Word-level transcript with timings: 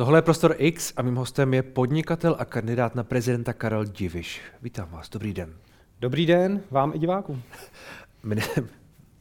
Tohle 0.00 0.18
je 0.18 0.22
Prostor 0.22 0.54
X 0.58 0.92
a 0.96 1.02
mým 1.02 1.16
hostem 1.16 1.54
je 1.54 1.62
podnikatel 1.62 2.36
a 2.38 2.44
kandidát 2.44 2.94
na 2.94 3.04
prezidenta 3.04 3.52
Karel 3.52 3.84
Diviš. 3.84 4.40
Vítám 4.62 4.88
vás, 4.90 5.08
dobrý 5.08 5.32
den. 5.32 5.54
Dobrý 6.00 6.26
den 6.26 6.60
vám 6.70 6.92
i 6.94 6.98
divákům. 6.98 7.42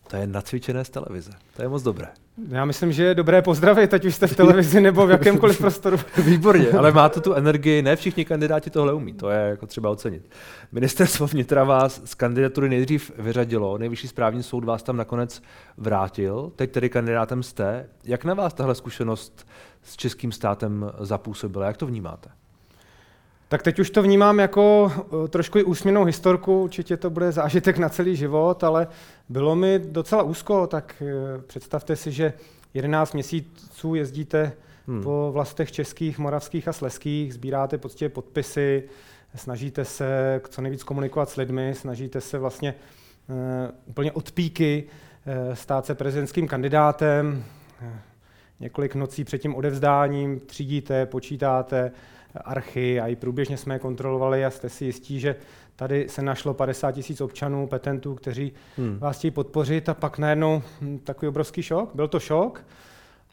To 0.10 0.16
je 0.16 0.28
nacvičené 0.28 0.86
z 0.86 0.90
televize. 0.90 1.32
To 1.56 1.62
je 1.62 1.70
moc 1.70 1.84
dobré. 1.84 2.08
Já 2.48 2.66
myslím, 2.66 2.92
že 2.92 3.04
je 3.04 3.16
dobré 3.16 3.42
pozdravit, 3.42 3.94
ať 3.94 4.06
už 4.06 4.16
jste 4.16 4.28
v 4.28 4.36
televizi 4.36 4.82
nebo 4.82 5.08
v 5.08 5.12
jakémkoliv 5.12 5.58
prostoru. 5.62 5.98
Výborně, 6.26 6.72
ale 6.78 6.92
máte 6.92 7.22
tu 7.22 7.34
energii, 7.34 7.82
ne 7.82 7.96
všichni 7.96 8.26
kandidáti 8.26 8.70
tohle 8.70 8.94
umí, 8.94 9.14
to 9.14 9.30
je 9.30 9.40
jako 9.40 9.68
třeba 9.68 9.90
ocenit. 9.90 10.30
Ministerstvo 10.72 11.28
vnitra 11.28 11.64
vás 11.64 12.02
z 12.06 12.16
kandidatury 12.16 12.70
nejdřív 12.70 13.12
vyřadilo, 13.18 13.78
nejvyšší 13.78 14.08
správní 14.08 14.44
soud 14.44 14.64
vás 14.64 14.84
tam 14.84 14.98
nakonec 14.98 15.42
vrátil, 15.78 16.52
teď 16.56 16.72
tedy 16.72 16.90
kandidátem 16.90 17.44
jste. 17.44 17.90
Jak 18.04 18.26
na 18.26 18.34
vás 18.34 18.54
tahle 18.54 18.76
zkušenost 18.76 19.48
s 19.90 19.98
českým 19.98 20.32
státem 20.32 20.92
zapůsobila, 21.00 21.66
jak 21.66 21.78
to 21.78 21.86
vnímáte? 21.86 22.30
Tak 23.48 23.64
teď 23.64 23.80
už 23.80 23.90
to 23.90 24.02
vnímám 24.02 24.40
jako 24.40 24.92
eh, 25.26 25.28
trošku 25.28 25.58
i 25.58 25.64
úsměvnou 25.64 26.04
historku, 26.04 26.64
určitě 26.64 26.98
to 26.98 27.10
bude 27.10 27.32
zážitek 27.32 27.78
na 27.78 27.90
celý 27.90 28.16
život, 28.16 28.64
ale 28.64 28.88
bylo 29.30 29.56
mi 29.56 29.80
docela 29.80 30.24
úzko, 30.24 30.68
tak 30.68 31.04
eh, 31.06 31.42
představte 31.48 31.96
si, 31.96 32.12
že 32.12 32.34
11 32.74 33.14
měsíců 33.14 33.96
jezdíte 33.96 34.52
hmm. 34.88 35.04
po 35.04 35.30
vlastech 35.34 35.72
českých, 35.72 36.20
moravských 36.20 36.68
a 36.68 36.74
sleských, 36.74 37.34
sbíráte 37.34 37.78
poctivě 37.78 38.10
podpisy, 38.10 38.84
snažíte 39.36 39.86
se 39.86 40.42
co 40.50 40.62
nejvíc 40.62 40.84
komunikovat 40.84 41.30
s 41.30 41.36
lidmi, 41.36 41.74
snažíte 41.76 42.22
se 42.22 42.38
vlastně 42.38 42.76
uh, 43.28 43.36
úplně 43.86 44.12
od 44.12 44.32
píky 44.32 44.84
uh, 45.48 45.54
stát 45.54 45.86
se 45.86 45.96
prezidentským 45.96 46.48
kandidátem, 46.48 47.44
několik 48.60 48.96
nocí 48.96 49.24
před 49.24 49.38
tím 49.38 49.56
odevzdáním 49.56 50.40
třídíte, 50.40 51.06
počítáte, 51.06 51.92
archy 52.36 53.00
a 53.00 53.08
i 53.08 53.16
průběžně 53.16 53.58
jsme 53.58 53.76
je 53.76 53.80
kontrolovali 53.80 54.46
a 54.46 54.50
jste 54.50 54.70
si 54.70 54.86
jistí, 54.86 55.20
že 55.20 55.36
tady 55.76 56.10
se 56.10 56.22
našlo 56.22 56.54
50 56.54 56.92
tisíc 56.92 57.22
občanů, 57.22 57.68
petentů, 57.68 58.16
kteří 58.16 58.54
hmm. 58.78 58.98
vás 59.00 59.18
chtějí 59.18 59.32
podpořit 59.32 59.90
a 59.90 59.94
pak 59.94 60.18
najednou 60.18 60.62
takový 61.04 61.28
obrovský 61.28 61.64
šok. 61.64 61.96
Byl 61.96 62.08
to 62.08 62.20
šok 62.20 62.66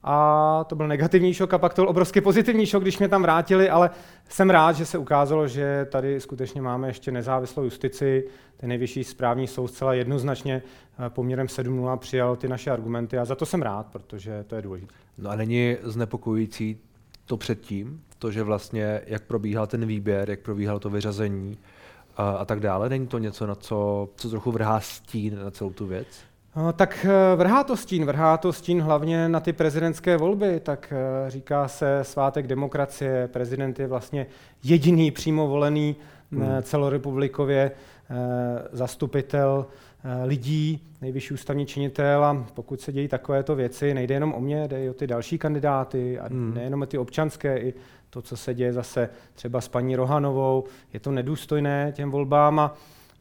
a 0.09 0.65
to 0.69 0.77
byl 0.77 0.89
negativní 0.89 1.35
šok 1.35 1.55
a 1.55 1.59
pak 1.59 1.75
to 1.75 1.83
byl 1.83 1.89
obrovský 1.89 2.21
pozitivní 2.21 2.67
šok, 2.67 2.83
když 2.83 2.99
mě 2.99 3.09
tam 3.09 3.23
vrátili, 3.23 3.71
ale 3.71 3.91
jsem 4.29 4.51
rád, 4.51 4.73
že 4.73 4.87
se 4.87 4.99
ukázalo, 4.99 5.49
že 5.49 5.87
tady 5.91 6.21
skutečně 6.21 6.63
máme 6.63 6.89
ještě 6.89 7.13
nezávislou 7.13 7.65
justici. 7.65 8.25
Ten 8.57 8.69
nejvyšší 8.69 9.05
správní 9.05 9.47
soud 9.47 9.67
zcela 9.67 9.95
jednoznačně 9.95 10.63
eh, 11.07 11.11
poměrem 11.11 11.47
7.0 11.47 11.97
přijal 11.97 12.37
ty 12.37 12.49
naše 12.49 12.71
argumenty 12.71 13.19
a 13.19 13.25
za 13.25 13.35
to 13.35 13.47
jsem 13.47 13.63
rád, 13.63 13.87
protože 13.87 14.45
to 14.47 14.57
je 14.57 14.63
důležité. 14.63 14.95
No 15.19 15.31
a 15.31 15.37
není 15.37 15.77
znepokojující 15.83 16.79
to 17.25 17.37
předtím, 17.37 18.03
to, 18.19 18.31
že 18.31 18.43
vlastně 18.43 19.01
jak 19.07 19.23
probíhal 19.23 19.67
ten 19.67 19.87
výběr, 19.87 20.31
jak 20.31 20.41
probíhalo 20.41 20.81
to 20.81 20.91
vyřazení 20.91 21.59
a, 22.17 22.31
a 22.31 22.45
tak 22.45 22.61
dále, 22.61 22.89
není 22.89 23.07
to 23.07 23.19
něco, 23.19 23.47
na 23.47 23.55
co, 23.55 24.09
co 24.17 24.31
trochu 24.31 24.53
vrhá 24.53 24.81
stín 24.81 25.39
na 25.45 25.51
celou 25.51 25.71
tu 25.71 25.87
věc? 25.87 26.07
No, 26.57 26.73
tak 26.73 27.07
eh, 27.09 27.37
vrhá 27.37 27.65
to 27.65 27.77
stín, 27.77 28.05
vrhá 28.05 28.37
to 28.37 28.53
stín 28.53 28.81
hlavně 28.81 29.29
na 29.29 29.41
ty 29.41 29.53
prezidentské 29.53 30.17
volby, 30.17 30.61
tak 30.61 30.93
eh, 30.93 31.31
říká 31.31 31.69
se 31.69 31.99
svátek 32.03 32.47
demokracie, 32.47 33.29
prezident 33.29 33.79
je 33.79 33.87
vlastně 33.87 34.27
jediný 34.65 35.11
přímo 35.11 35.49
volený 35.49 35.97
eh, 35.99 36.37
hmm. 36.37 36.63
celorepublikově 36.63 37.71
zastupitel 38.73 39.67
lidí, 40.25 40.89
nejvyšší 41.03 41.35
ústavní 41.35 41.67
činitel 41.67 42.25
a 42.25 42.47
pokud 42.55 42.81
se 42.81 42.93
dějí 42.93 43.09
takovéto 43.09 43.55
věci, 43.55 43.95
nejde 43.95 44.15
jenom 44.15 44.35
o 44.35 44.41
mě, 44.41 44.69
jde 44.69 44.85
i 44.85 44.91
o 44.91 44.95
ty 44.95 45.07
další 45.07 45.39
kandidáty 45.39 46.19
a 46.19 46.29
hmm. 46.29 46.55
nejenom 46.55 46.83
o 46.83 46.87
ty 46.87 46.99
občanské, 46.99 47.59
i 47.59 47.75
to, 48.11 48.23
co 48.23 48.37
se 48.37 48.55
děje 48.55 48.73
zase 48.73 49.09
třeba 49.35 49.61
s 49.61 49.69
paní 49.69 49.97
Rohanovou, 49.97 50.65
je 50.93 51.01
to 51.01 51.11
nedůstojné 51.11 51.93
těm 51.97 52.11
volbám 52.11 52.59
a 52.59 52.75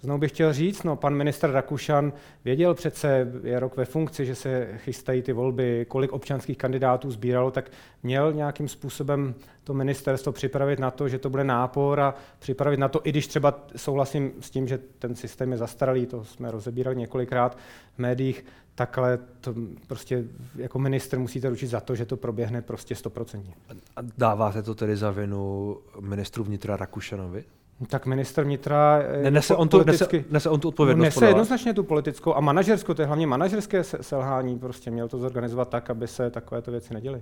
Znovu 0.06 0.20
bych 0.20 0.32
chtěl 0.32 0.54
říct, 0.54 0.84
no, 0.84 0.96
pan 0.96 1.16
minister 1.16 1.52
Rakušan 1.52 2.14
věděl 2.46 2.74
přece, 2.74 3.32
je 3.44 3.60
rok 3.60 3.78
ve 3.78 3.86
funkci, 3.86 4.26
že 4.26 4.36
se 4.36 4.70
chystají 4.78 5.22
ty 5.22 5.34
volby, 5.34 5.86
kolik 5.90 6.14
občanských 6.14 6.58
kandidátů 6.58 7.12
sbíralo, 7.12 7.52
tak 7.52 7.72
měl 8.04 8.34
nějakým 8.34 8.68
způsobem 8.68 9.36
to 9.64 9.74
ministerstvo 9.74 10.32
připravit 10.32 10.80
na 10.80 10.92
to, 10.92 11.10
že 11.10 11.20
to 11.20 11.30
bude 11.30 11.44
nápor 11.44 12.00
a 12.00 12.16
připravit 12.40 12.80
na 12.80 12.88
to, 12.88 13.02
i 13.04 13.10
když 13.10 13.28
třeba 13.28 13.66
souhlasím 13.76 14.32
s 14.40 14.50
tím, 14.50 14.68
že 14.68 14.80
ten 15.00 15.16
systém 15.16 15.52
je 15.52 15.58
zastaralý, 15.58 16.06
to 16.06 16.26
jsme 16.26 16.52
rozebírali 16.52 16.96
několikrát 16.96 17.58
v 17.96 18.00
médiích, 18.00 18.46
takhle 18.76 19.20
to 19.42 19.56
prostě 19.88 20.24
jako 20.56 20.80
minister 20.80 21.20
musíte 21.20 21.50
ručit 21.50 21.68
za 21.68 21.80
to, 21.80 21.96
že 21.96 22.06
to 22.06 22.18
proběhne 22.18 22.62
prostě 22.62 22.96
stoprocentně. 22.96 23.54
A 23.96 24.02
dáváte 24.18 24.64
to 24.64 24.76
tedy 24.76 24.98
za 24.98 25.12
vinu 25.12 25.78
ministru 26.00 26.44
vnitra 26.44 26.78
Rakušanovi? 26.78 27.44
Tak 27.88 28.06
minister 28.06 28.44
vnitra... 28.44 29.00
Ne, 29.24 29.32
nese, 29.32 29.56
on 29.56 29.70
tu, 29.70 29.78
politicky, 29.78 30.18
nese, 30.18 30.34
nese 30.34 30.50
on 30.50 30.60
tu 30.60 30.68
odpovědnost? 30.68 31.06
Nese 31.06 31.28
jednoznačně 31.28 31.74
tu 31.74 31.84
politickou 31.84 32.34
a 32.34 32.40
manažerskou, 32.40 32.94
to 32.94 33.02
je 33.02 33.06
hlavně 33.06 33.28
manažerské 33.28 33.84
selhání, 33.84 34.60
prostě 34.60 34.92
měl 34.92 35.08
to 35.08 35.18
zorganizovat 35.18 35.70
tak, 35.70 35.90
aby 35.90 36.08
se 36.08 36.30
takovéto 36.30 36.72
věci 36.72 36.94
neděly. 36.94 37.22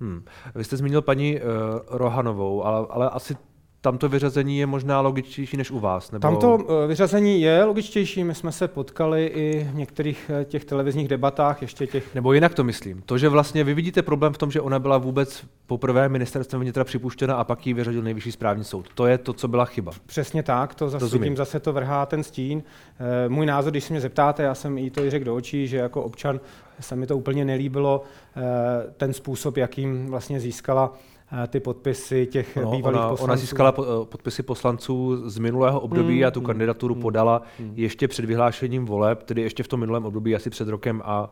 Hmm. 0.00 0.24
Vy 0.54 0.64
jste 0.64 0.76
zmínil 0.76 1.02
paní 1.02 1.40
uh, 1.40 1.40
Rohanovou, 1.88 2.64
ale, 2.64 2.86
ale 2.90 3.10
asi 3.10 3.36
tam 3.82 3.98
to 3.98 4.08
vyřazení 4.08 4.58
je 4.58 4.66
možná 4.66 5.00
logičtější 5.00 5.56
než 5.56 5.70
u 5.70 5.80
vás? 5.80 6.10
Nebo... 6.10 6.22
Tam 6.22 6.36
to 6.36 6.58
eh, 6.84 6.86
vyřazení 6.86 7.42
je 7.42 7.64
logičtější, 7.64 8.24
my 8.24 8.34
jsme 8.34 8.52
se 8.52 8.68
potkali 8.68 9.26
i 9.26 9.68
v 9.72 9.74
některých 9.74 10.30
eh, 10.40 10.44
těch 10.44 10.64
televizních 10.64 11.08
debatách, 11.08 11.62
ještě 11.62 11.86
těch... 11.86 12.14
Nebo 12.14 12.32
jinak 12.32 12.54
to 12.54 12.64
myslím, 12.64 13.02
to, 13.06 13.18
že 13.18 13.28
vlastně 13.28 13.64
vy 13.64 13.74
vidíte 13.74 14.02
problém 14.02 14.32
v 14.32 14.38
tom, 14.38 14.50
že 14.50 14.60
ona 14.60 14.78
byla 14.78 14.98
vůbec 14.98 15.44
poprvé 15.66 16.08
ministerstvem 16.08 16.62
vnitra 16.62 16.84
připuštěna 16.84 17.34
a 17.34 17.44
pak 17.44 17.66
ji 17.66 17.74
vyřadil 17.74 18.02
nejvyšší 18.02 18.32
správní 18.32 18.64
soud. 18.64 18.88
To 18.94 19.06
je 19.06 19.18
to, 19.18 19.32
co 19.32 19.48
byla 19.48 19.64
chyba. 19.64 19.92
Přesně 20.06 20.42
tak, 20.42 20.74
to 20.74 20.88
zase 20.88 21.18
vidím, 21.18 21.36
zase 21.36 21.60
to 21.60 21.72
vrhá 21.72 22.06
ten 22.06 22.22
stín. 22.22 22.62
Eh, 22.98 23.28
můj 23.28 23.46
názor, 23.46 23.70
když 23.70 23.84
se 23.84 23.92
mě 23.92 24.00
zeptáte, 24.00 24.42
já 24.42 24.54
jsem 24.54 24.78
jí 24.78 24.90
to 24.90 25.04
i 25.04 25.10
řekl 25.10 25.24
do 25.24 25.34
očí, 25.34 25.66
že 25.66 25.76
jako 25.76 26.02
občan 26.02 26.40
se 26.80 26.96
mi 26.96 27.06
to 27.06 27.16
úplně 27.16 27.44
nelíbilo, 27.44 28.02
ten 28.96 29.12
způsob, 29.12 29.56
jakým 29.56 30.06
vlastně 30.06 30.40
získala 30.40 30.94
ty 31.48 31.60
podpisy 31.60 32.26
těch 32.26 32.56
no, 32.56 32.70
bývalých 32.70 33.00
ona, 33.00 33.08
poslanců. 33.08 33.24
Ona 33.24 33.36
získala 33.36 33.74
eh, 33.78 34.04
podpisy 34.04 34.42
poslanců 34.42 35.28
z 35.30 35.38
minulého 35.38 35.80
období 35.80 36.20
mm, 36.20 36.26
a 36.26 36.30
tu 36.30 36.40
mm, 36.40 36.46
kandidaturu 36.46 36.94
mm, 36.94 37.00
podala 37.00 37.42
mm. 37.58 37.72
ještě 37.76 38.08
před 38.08 38.24
vyhlášením 38.24 38.84
voleb, 38.84 39.22
tedy 39.22 39.42
ještě 39.42 39.62
v 39.62 39.68
tom 39.68 39.80
minulém 39.80 40.06
období, 40.06 40.34
asi 40.34 40.50
před 40.50 40.68
rokem 40.68 41.02
a, 41.04 41.30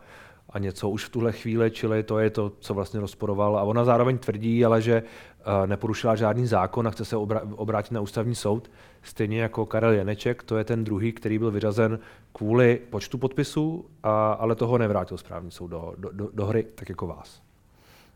a 0.51 0.59
něco 0.59 0.89
už 0.91 1.05
v 1.05 1.09
tuhle 1.09 1.33
chvíli, 1.33 1.71
čili 1.71 2.03
to 2.03 2.19
je 2.19 2.31
to, 2.31 2.53
co 2.61 2.75
vlastně 2.75 3.01
rozporoval. 3.01 3.59
A 3.59 3.63
ona 3.63 3.85
zároveň 3.85 4.19
tvrdí, 4.19 4.65
ale 4.65 4.83
že 4.83 5.03
uh, 5.03 5.67
neporušila 5.67 6.17
žádný 6.17 6.47
zákon 6.47 6.89
a 6.89 6.91
chce 6.91 7.05
se 7.05 7.17
obra- 7.17 7.55
obrátit 7.57 7.95
na 7.95 8.01
ústavní 8.01 8.35
soud, 8.35 8.71
stejně 9.03 9.41
jako 9.41 9.67
Karel 9.67 9.93
Janeček, 9.93 10.43
to 10.43 10.57
je 10.57 10.65
ten 10.65 10.85
druhý, 10.85 11.13
který 11.13 11.39
byl 11.39 11.51
vyřazen 11.51 11.99
kvůli 12.33 12.81
počtu 12.91 13.19
podpisů, 13.19 13.85
a, 14.03 14.33
ale 14.33 14.55
toho 14.55 14.79
nevrátil 14.79 15.19
správní 15.19 15.51
soud 15.51 15.69
do, 15.69 15.95
do, 15.99 16.11
do, 16.13 16.29
do 16.33 16.47
hry, 16.47 16.67
tak 16.75 16.89
jako 16.89 17.07
vás. 17.07 17.48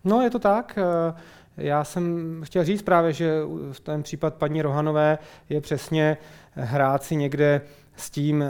No, 0.05 0.23
je 0.23 0.31
to 0.31 0.39
tak. 0.39 0.79
Uh... 0.79 1.19
Já 1.57 1.85
jsem 1.85 2.41
chtěl 2.45 2.65
říct 2.65 2.83
právě, 2.83 3.13
že 3.13 3.41
v 3.73 3.81
ten 3.81 4.03
případ 4.03 4.35
paní 4.35 4.63
Rohanové 4.63 5.19
je 5.49 5.61
přesně 5.61 6.17
hrát 6.53 7.03
si 7.03 7.17
někde 7.17 7.61
s 7.97 8.11
tím, 8.11 8.45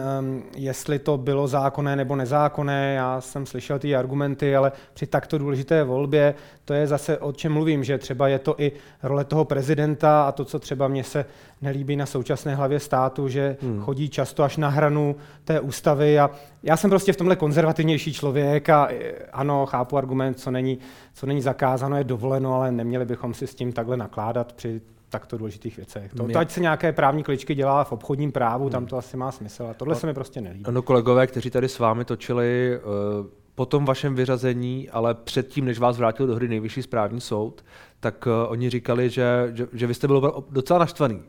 jestli 0.56 0.98
to 0.98 1.18
bylo 1.18 1.48
zákonné 1.48 1.96
nebo 1.96 2.16
nezákonné. 2.16 2.94
Já 2.94 3.20
jsem 3.20 3.46
slyšel 3.46 3.78
ty 3.78 3.96
argumenty, 3.96 4.56
ale 4.56 4.72
při 4.94 5.06
takto 5.06 5.38
důležité 5.38 5.84
volbě, 5.84 6.34
to 6.64 6.74
je 6.74 6.86
zase 6.86 7.18
o 7.18 7.32
čem 7.32 7.52
mluvím, 7.52 7.84
že 7.84 7.98
třeba 7.98 8.28
je 8.28 8.38
to 8.38 8.54
i 8.58 8.72
role 9.02 9.24
toho 9.24 9.44
prezidenta 9.44 10.24
a 10.24 10.32
to, 10.32 10.44
co 10.44 10.58
třeba 10.58 10.88
mně 10.88 11.04
se 11.04 11.24
nelíbí 11.62 11.96
na 11.96 12.06
současné 12.06 12.54
hlavě 12.54 12.80
státu, 12.80 13.28
že 13.28 13.56
hmm. 13.62 13.80
chodí 13.80 14.08
často 14.08 14.42
až 14.42 14.56
na 14.56 14.68
hranu 14.68 15.16
té 15.44 15.60
ústavy 15.60 16.18
a 16.18 16.30
já 16.62 16.76
jsem 16.76 16.90
prostě 16.90 17.12
v 17.12 17.16
tomhle 17.16 17.36
konzervativnější 17.36 18.12
člověk 18.12 18.68
a 18.68 18.88
e, 18.90 19.12
ano, 19.32 19.66
chápu 19.66 19.96
argument, 19.96 20.40
co 20.40 20.50
není, 20.50 20.78
co 21.14 21.26
není 21.26 21.40
zakázáno, 21.40 21.96
je 21.96 22.04
dovoleno, 22.04 22.54
ale 22.54 22.72
neměli 22.72 23.04
bychom 23.04 23.34
si 23.34 23.46
s 23.46 23.54
tím 23.54 23.72
takhle 23.72 23.96
nakládat 23.96 24.52
při 24.52 24.80
takto 25.12 25.38
důležitých 25.38 25.76
věcech. 25.76 26.14
To, 26.14 26.28
to 26.28 26.38
ať 26.38 26.50
se 26.50 26.60
nějaké 26.60 26.92
právní 26.92 27.22
kličky 27.22 27.54
dělá 27.54 27.84
v 27.84 27.92
obchodním 27.92 28.32
právu, 28.32 28.70
tam 28.70 28.86
to 28.86 28.96
asi 28.96 29.16
má 29.16 29.32
smysl. 29.32 29.66
A 29.70 29.74
tohle 29.74 29.94
no, 29.94 30.00
se 30.00 30.06
mi 30.06 30.14
prostě 30.14 30.40
nelíbí. 30.40 30.64
Ano, 30.64 30.82
kolegové, 30.82 31.26
kteří 31.26 31.50
tady 31.50 31.68
s 31.68 31.78
vámi 31.78 32.04
točili 32.04 32.78
uh, 32.78 33.26
po 33.54 33.66
tom 33.66 33.84
vašem 33.84 34.14
vyřazení, 34.14 34.90
ale 34.90 35.14
předtím, 35.14 35.64
než 35.64 35.78
vás 35.78 35.98
vrátil 35.98 36.26
do 36.26 36.34
hry 36.34 36.48
nejvyšší 36.48 36.82
správní 36.82 37.20
soud, 37.20 37.64
tak 38.00 38.26
uh, 38.26 38.32
oni 38.50 38.70
říkali, 38.70 39.10
že, 39.10 39.50
že, 39.54 39.66
že 39.72 39.86
vy 39.86 39.94
jste 39.94 40.06
byl 40.06 40.44
docela 40.50 40.78
naštvaný. 40.78 41.22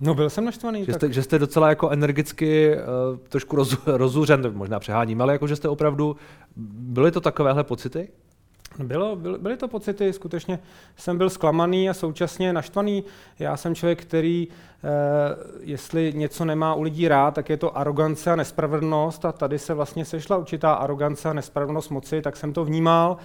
No 0.00 0.14
byl 0.14 0.30
jsem 0.30 0.44
naštvaný. 0.44 0.84
Že, 0.84 0.92
tak... 0.92 0.96
jste, 0.96 1.12
že 1.12 1.22
jste 1.22 1.38
docela 1.38 1.68
jako 1.68 1.90
energicky 1.90 2.76
uh, 2.76 3.18
trošku 3.28 3.56
roz, 3.56 3.76
rozúřen, 3.86 4.52
možná 4.54 4.78
přeháním, 4.78 5.20
ale 5.20 5.32
jako 5.32 5.46
že 5.46 5.56
jste 5.56 5.68
opravdu, 5.68 6.16
byly 6.56 7.10
to 7.10 7.20
takovéhle 7.20 7.64
pocity? 7.64 8.08
Bylo, 8.84 9.16
byly, 9.16 9.56
to 9.56 9.68
pocity, 9.68 10.12
skutečně 10.12 10.58
jsem 10.96 11.18
byl 11.18 11.30
zklamaný 11.30 11.90
a 11.90 11.94
současně 11.94 12.52
naštvaný. 12.52 13.04
Já 13.38 13.56
jsem 13.56 13.74
člověk, 13.74 14.02
který, 14.02 14.48
eh, 14.84 14.88
jestli 15.60 16.12
něco 16.16 16.44
nemá 16.44 16.74
u 16.74 16.82
lidí 16.82 17.08
rád, 17.08 17.34
tak 17.34 17.50
je 17.50 17.56
to 17.56 17.78
arogance 17.78 18.32
a 18.32 18.36
nespravedlnost 18.36 19.24
a 19.24 19.32
tady 19.32 19.58
se 19.58 19.74
vlastně 19.74 20.04
sešla 20.04 20.36
určitá 20.36 20.74
arogance 20.74 21.28
a 21.28 21.32
nespravedlnost 21.32 21.90
moci, 21.90 22.22
tak 22.22 22.36
jsem 22.36 22.52
to 22.52 22.64
vnímal 22.64 23.16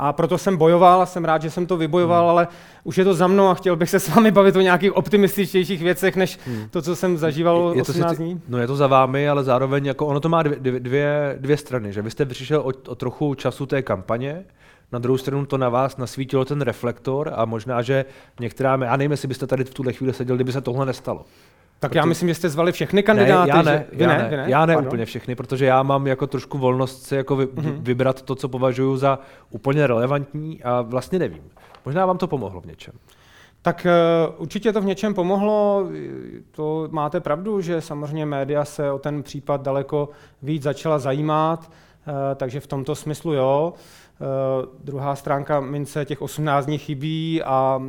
A 0.00 0.12
proto 0.12 0.38
jsem 0.38 0.56
bojoval 0.56 1.02
a 1.02 1.06
jsem 1.06 1.24
rád, 1.24 1.42
že 1.42 1.50
jsem 1.50 1.66
to 1.66 1.76
vybojoval, 1.76 2.22
hmm. 2.22 2.30
ale 2.30 2.48
už 2.84 2.98
je 2.98 3.04
to 3.04 3.14
za 3.14 3.26
mnou 3.26 3.48
a 3.48 3.54
chtěl 3.54 3.76
bych 3.76 3.90
se 3.90 4.00
s 4.00 4.08
vámi 4.08 4.30
bavit 4.30 4.56
o 4.56 4.60
nějakých 4.60 4.96
optimističtějších 4.96 5.82
věcech, 5.82 6.16
než 6.16 6.38
hmm. 6.46 6.68
to, 6.70 6.82
co 6.82 6.96
jsem 6.96 7.18
zažíval 7.18 7.72
je 7.74 7.82
18 7.82 8.10
to 8.10 8.22
dní. 8.22 8.40
No 8.48 8.58
je 8.58 8.66
to 8.66 8.76
za 8.76 8.86
vámi, 8.86 9.28
ale 9.28 9.44
zároveň 9.44 9.86
jako 9.86 10.06
ono 10.06 10.20
to 10.20 10.28
má 10.28 10.42
dvě, 10.42 10.58
dvě, 10.80 11.36
dvě 11.40 11.56
strany, 11.56 11.92
že 11.92 12.02
vy 12.02 12.10
jste 12.10 12.26
přišel 12.26 12.60
o, 12.60 12.90
o 12.90 12.94
trochu 12.94 13.34
času 13.34 13.66
té 13.66 13.82
kampaně, 13.82 14.44
na 14.92 14.98
druhou 14.98 15.18
stranu 15.18 15.46
to 15.46 15.58
na 15.58 15.68
vás 15.68 15.96
nasvítilo 15.96 16.44
ten 16.44 16.60
reflektor 16.60 17.32
a 17.34 17.44
možná, 17.44 17.82
že 17.82 18.04
některá, 18.40 18.78
já 18.84 18.96
nevím, 18.96 19.10
jestli 19.10 19.28
byste 19.28 19.46
tady 19.46 19.64
v 19.64 19.74
tuhle 19.74 19.92
chvíli 19.92 20.12
seděl, 20.12 20.36
kdyby 20.36 20.52
se 20.52 20.60
tohle 20.60 20.86
nestalo. 20.86 21.24
Tak 21.80 21.90
protože... 21.90 21.98
já 21.98 22.04
myslím, 22.04 22.28
že 22.28 22.34
jste 22.34 22.48
zvali 22.48 22.72
všechny 22.72 23.02
kandidáty. 23.02 23.50
Ne, 23.50 23.56
já 23.56 23.62
ne, 23.62 23.86
že... 23.92 24.02
já, 24.02 24.08
ne, 24.08 24.28
ne, 24.30 24.36
ne, 24.36 24.44
já 24.46 24.66
ne 24.66 24.76
úplně 24.76 25.04
všechny, 25.04 25.34
protože 25.34 25.66
já 25.66 25.82
mám 25.82 26.06
jako 26.06 26.26
trošku 26.26 26.58
volnost 26.58 27.02
si 27.02 27.16
jako 27.16 27.36
vy, 27.36 27.46
mm-hmm. 27.46 27.78
vybrat 27.80 28.22
to, 28.22 28.34
co 28.34 28.48
považuji 28.48 28.96
za 28.96 29.18
úplně 29.50 29.86
relevantní 29.86 30.62
a 30.62 30.82
vlastně 30.82 31.18
nevím. 31.18 31.42
Možná 31.84 32.06
vám 32.06 32.18
to 32.18 32.26
pomohlo 32.26 32.60
v 32.60 32.66
něčem. 32.66 32.94
Tak 33.62 33.86
uh, 33.86 34.42
určitě 34.42 34.72
to 34.72 34.80
v 34.80 34.84
něčem 34.84 35.14
pomohlo. 35.14 35.88
To 36.50 36.88
máte 36.90 37.20
pravdu, 37.20 37.60
že 37.60 37.80
samozřejmě 37.80 38.26
média 38.26 38.64
se 38.64 38.92
o 38.92 38.98
ten 38.98 39.22
případ 39.22 39.62
daleko 39.62 40.08
víc 40.42 40.62
začala 40.62 40.98
zajímat, 40.98 41.70
uh, 41.70 42.14
takže 42.34 42.60
v 42.60 42.66
tomto 42.66 42.94
smyslu 42.94 43.32
jo. 43.32 43.72
Uh, 43.74 43.80
druhá 44.84 45.16
stránka 45.16 45.60
mince 45.60 46.04
těch 46.04 46.22
18 46.22 46.66
dní 46.66 46.78
chybí 46.78 47.42
a 47.42 47.82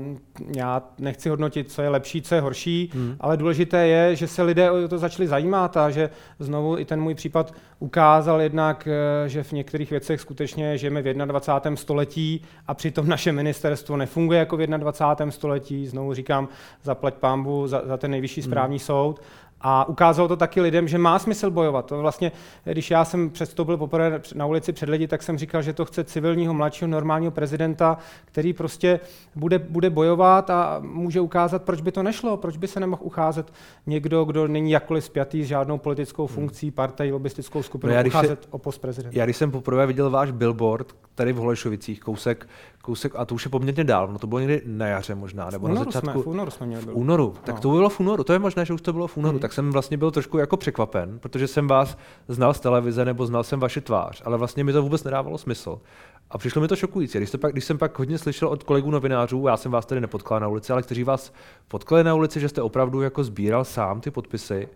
já 0.55 0.83
nechci 0.99 1.29
hodnotit, 1.29 1.71
co 1.71 1.81
je 1.81 1.89
lepší, 1.89 2.21
co 2.21 2.35
je 2.35 2.41
horší, 2.41 2.89
hmm. 2.93 3.15
ale 3.19 3.37
důležité 3.37 3.87
je, 3.87 4.15
že 4.15 4.27
se 4.27 4.43
lidé 4.43 4.71
o 4.71 4.87
to 4.87 4.97
začali 4.97 5.27
zajímat 5.27 5.77
a 5.77 5.89
že 5.89 6.09
znovu 6.39 6.77
i 6.77 6.85
ten 6.85 7.01
můj 7.01 7.15
případ 7.15 7.53
ukázal 7.79 8.41
jednak, 8.41 8.87
eh, 8.87 9.29
že 9.29 9.43
v 9.43 9.51
některých 9.51 9.89
věcech 9.91 10.21
skutečně 10.21 10.77
žijeme 10.77 11.01
v 11.01 11.13
21. 11.13 11.75
století 11.75 12.41
a 12.67 12.73
přitom 12.73 13.07
naše 13.07 13.31
ministerstvo 13.31 13.97
nefunguje 13.97 14.39
jako 14.39 14.57
v 14.57 14.67
21. 14.67 15.31
století. 15.31 15.87
Znovu 15.87 16.13
říkám, 16.13 16.47
zaplať 16.83 17.13
pámbu 17.13 17.67
za, 17.67 17.81
za 17.85 17.97
ten 17.97 18.11
nejvyšší 18.11 18.41
hmm. 18.41 18.51
správní 18.51 18.77
hmm. 18.77 18.85
soud 18.85 19.21
a 19.61 19.87
ukázalo 19.87 20.27
to 20.27 20.35
taky 20.35 20.61
lidem, 20.61 20.87
že 20.87 20.97
má 20.97 21.19
smysl 21.19 21.51
bojovat. 21.51 21.85
To 21.85 21.99
vlastně, 22.01 22.31
když 22.63 22.91
já 22.91 23.05
jsem 23.05 23.29
předstoupil 23.29 23.77
poprvé 23.77 24.21
na 24.35 24.45
ulici 24.45 24.73
před 24.73 24.89
lidi, 24.89 25.07
tak 25.07 25.23
jsem 25.23 25.37
říkal, 25.37 25.61
že 25.61 25.73
to 25.73 25.85
chce 25.85 26.03
civilního, 26.03 26.53
mladšího, 26.53 26.87
normálního 26.87 27.31
prezidenta, 27.31 27.97
který 28.25 28.53
prostě 28.53 28.99
bude, 29.35 29.59
bude 29.59 29.89
bojovat 29.89 30.49
a 30.49 30.79
může 30.83 31.21
ukázat, 31.21 31.63
proč 31.63 31.81
by 31.81 31.91
to 31.91 32.03
nešlo, 32.03 32.37
proč 32.37 32.57
by 32.57 32.67
se 32.67 32.79
nemohl 32.79 33.01
ucházet 33.05 33.53
někdo, 33.87 34.23
kdo 34.23 34.47
není 34.47 34.71
jakkoliv 34.71 35.03
spjatý 35.03 35.43
s 35.43 35.47
žádnou 35.47 35.77
politickou 35.77 36.27
hmm. 36.27 36.35
funkcí, 36.35 36.71
partaj, 36.71 37.11
lobistickou 37.11 37.63
skupinou, 37.63 37.93
no 37.93 38.03
ucházet 38.07 38.43
se, 38.43 38.49
o 38.51 38.57
post 38.57 38.77
prezidenta. 38.77 39.19
Já 39.19 39.25
když 39.25 39.37
jsem 39.37 39.51
poprvé 39.51 39.85
viděl 39.85 40.09
váš 40.09 40.31
billboard 40.31 40.95
tady 41.15 41.33
v 41.33 41.37
Holešovicích, 41.37 41.99
kousek 41.99 42.47
kousek, 42.81 43.13
a 43.15 43.25
to 43.25 43.35
už 43.35 43.45
je 43.45 43.51
poměrně 43.51 43.83
dál, 43.83 44.07
no 44.07 44.19
to 44.19 44.27
bylo 44.27 44.39
někdy 44.39 44.61
na 44.65 44.87
jaře 44.87 45.15
možná, 45.15 45.49
nebo 45.49 45.67
na 45.67 45.75
začátku. 45.75 46.09
Jsme, 46.09 46.21
v 46.23 46.27
únoru 46.27 46.51
jsme 46.51 46.67
měli. 46.67 46.85
V 46.85 46.97
únoru, 46.97 47.33
tak 47.43 47.55
no. 47.55 47.61
to 47.61 47.69
bylo 47.69 47.89
v 47.89 47.99
únoru, 47.99 48.23
to 48.23 48.33
je 48.33 48.39
možné, 48.39 48.65
že 48.65 48.73
už 48.73 48.81
to 48.81 48.93
bylo 48.93 49.07
v 49.07 49.17
únoru, 49.17 49.33
hmm. 49.33 49.41
Tak 49.49 49.53
jsem 49.53 49.71
vlastně 49.71 49.97
byl 49.97 50.11
trošku 50.11 50.37
jako 50.37 50.57
překvapen, 50.57 51.19
protože 51.19 51.47
jsem 51.47 51.67
vás 51.67 51.97
znal 52.27 52.53
z 52.53 52.59
televize 52.59 53.05
nebo 53.05 53.25
znal 53.25 53.43
jsem 53.43 53.59
vaši 53.59 53.81
tvář, 53.81 54.21
ale 54.25 54.37
vlastně 54.37 54.63
mi 54.63 54.73
to 54.73 54.83
vůbec 54.83 55.03
nedávalo 55.03 55.37
smysl. 55.37 55.81
A 56.29 56.37
přišlo 56.37 56.61
mi 56.61 56.67
to 56.67 56.75
šokující. 56.75 57.17
Když, 57.17 57.31
pak, 57.41 57.51
když 57.51 57.65
jsem 57.65 57.77
pak 57.77 57.99
hodně 57.99 58.17
slyšel 58.17 58.47
od 58.47 58.63
kolegů 58.63 58.91
novinářů, 58.91 59.47
já 59.47 59.57
jsem 59.57 59.71
vás 59.71 59.85
tady 59.85 60.01
nepotkal 60.01 60.39
na 60.39 60.47
ulici, 60.47 60.73
ale 60.73 60.83
kteří 60.83 61.03
vás 61.03 61.33
potkali 61.67 62.03
na 62.03 62.13
ulici, 62.13 62.39
že 62.39 62.49
jste 62.49 62.61
opravdu 62.61 63.01
jako 63.01 63.23
sbíral 63.23 63.65
sám 63.65 64.01
ty 64.01 64.11
podpisy, 64.11 64.67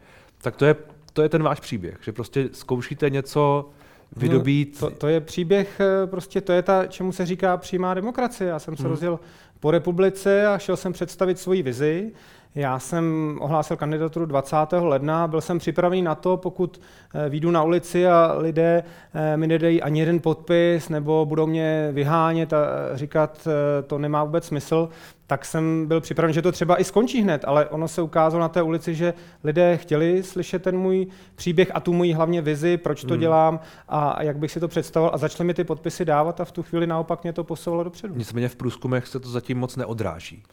tak 0.42 0.56
to 0.56 0.66
je, 0.66 0.76
to 1.14 1.22
je 1.22 1.30
ten 1.30 1.44
váš 1.44 1.60
příběh, 1.60 1.98
že 2.02 2.12
prostě 2.12 2.50
zkoušíte 2.52 3.10
něco, 3.10 3.70
vydobít. 4.16 4.82
No, 4.82 4.90
to, 4.90 4.96
to 4.96 5.08
je 5.08 5.22
příběh, 5.22 5.80
eh, 5.80 6.08
prostě 6.08 6.42
to 6.42 6.52
je 6.52 6.62
ta, 6.62 6.86
čemu 6.86 7.12
se 7.12 7.26
říká 7.26 7.58
přímá 7.58 7.94
demokracie. 7.94 8.50
Já 8.50 8.60
jsem 8.60 8.76
se 8.78 8.84
hmm. 8.84 8.92
rozjel 8.92 9.20
po 9.60 9.72
republice 9.72 10.48
a 10.48 10.58
šel 10.58 10.78
jsem 10.78 10.94
představit 10.94 11.40
svoji 11.40 11.64
vizi. 11.64 12.12
Já 12.56 12.80
jsem 12.80 13.38
ohlásil 13.42 13.78
kandidaturu 13.78 14.26
20. 14.26 14.56
ledna, 14.72 15.28
byl 15.28 15.42
jsem 15.42 15.60
připravený 15.60 16.02
na 16.02 16.16
to, 16.16 16.38
pokud 16.38 16.82
eh, 17.14 17.30
výjdu 17.30 17.52
na 17.52 17.64
ulici 17.64 18.08
a 18.08 18.36
lidé 18.38 18.84
eh, 19.14 19.38
mi 19.38 19.48
nedají 19.48 19.82
ani 19.82 20.00
jeden 20.00 20.20
podpis 20.20 20.90
nebo 20.90 21.26
budou 21.26 21.48
mě 21.48 21.90
vyhánět 21.92 22.54
a 22.54 22.66
říkat, 22.94 23.48
to 23.88 23.98
nemá 23.98 24.24
vůbec 24.24 24.46
smysl, 24.46 24.90
tak 25.28 25.46
jsem 25.46 25.86
byl 25.88 26.02
připraven, 26.02 26.34
že 26.34 26.42
to 26.42 26.52
třeba 26.52 26.82
i 26.82 26.84
skončí 26.84 27.22
hned, 27.22 27.46
ale 27.46 27.66
ono 27.66 27.88
se 27.88 28.02
ukázalo 28.02 28.42
na 28.42 28.50
té 28.50 28.62
ulici, 28.62 28.96
že 28.96 29.14
lidé 29.44 29.78
chtěli 29.78 30.24
slyšet 30.24 30.64
ten 30.64 30.78
můj 30.78 31.08
příběh 31.36 31.72
a 31.74 31.80
tu 31.80 31.94
můj 31.94 32.12
hlavně 32.12 32.42
vizi, 32.42 32.78
proč 32.78 33.02
to 33.02 33.14
hmm. 33.14 33.20
dělám 33.20 33.60
a 33.90 34.24
jak 34.24 34.38
bych 34.38 34.52
si 34.52 34.60
to 34.60 34.68
představoval 34.68 35.16
a 35.16 35.18
začali 35.18 35.48
mi 35.48 35.54
ty 35.54 35.64
podpisy 35.64 36.06
dávat 36.06 36.42
a 36.42 36.46
v 36.46 36.52
tu 36.52 36.64
chvíli 36.64 36.88
naopak 36.88 37.24
mě 37.24 37.34
to 37.34 37.44
posouvalo 37.44 37.84
dopředu. 37.84 38.14
Nicméně 38.16 38.50
v 38.50 38.56
průzkumech 38.56 39.08
se 39.08 39.20
to 39.20 39.30
zatím 39.30 39.58
moc 39.58 39.76
neodráží. 39.76 40.44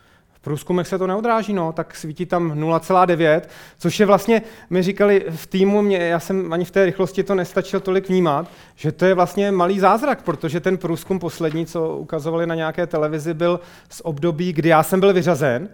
V 0.40 0.42
průzkumech 0.42 0.88
se 0.88 0.98
to 0.98 1.06
neodráží, 1.06 1.52
no, 1.52 1.72
tak 1.72 1.96
svítí 1.96 2.26
tam 2.26 2.52
0,9, 2.52 3.40
což 3.78 4.00
je 4.00 4.06
vlastně, 4.06 4.42
my 4.70 4.82
říkali 4.82 5.24
v 5.30 5.46
týmu, 5.46 5.82
mě, 5.82 5.98
já 5.98 6.20
jsem 6.20 6.52
ani 6.52 6.64
v 6.64 6.70
té 6.70 6.84
rychlosti 6.84 7.22
to 7.22 7.34
nestačil 7.34 7.80
tolik 7.80 8.08
vnímat, 8.08 8.50
že 8.74 8.92
to 8.92 9.04
je 9.04 9.14
vlastně 9.14 9.52
malý 9.52 9.80
zázrak, 9.80 10.22
protože 10.22 10.60
ten 10.60 10.78
průzkum 10.78 11.18
poslední, 11.18 11.66
co 11.66 11.96
ukazovali 11.96 12.46
na 12.46 12.54
nějaké 12.54 12.86
televizi, 12.86 13.34
byl 13.34 13.60
z 13.90 14.00
období, 14.04 14.52
kdy 14.52 14.68
já 14.68 14.82
jsem 14.82 15.00
byl 15.00 15.12
vyřazen, 15.12 15.68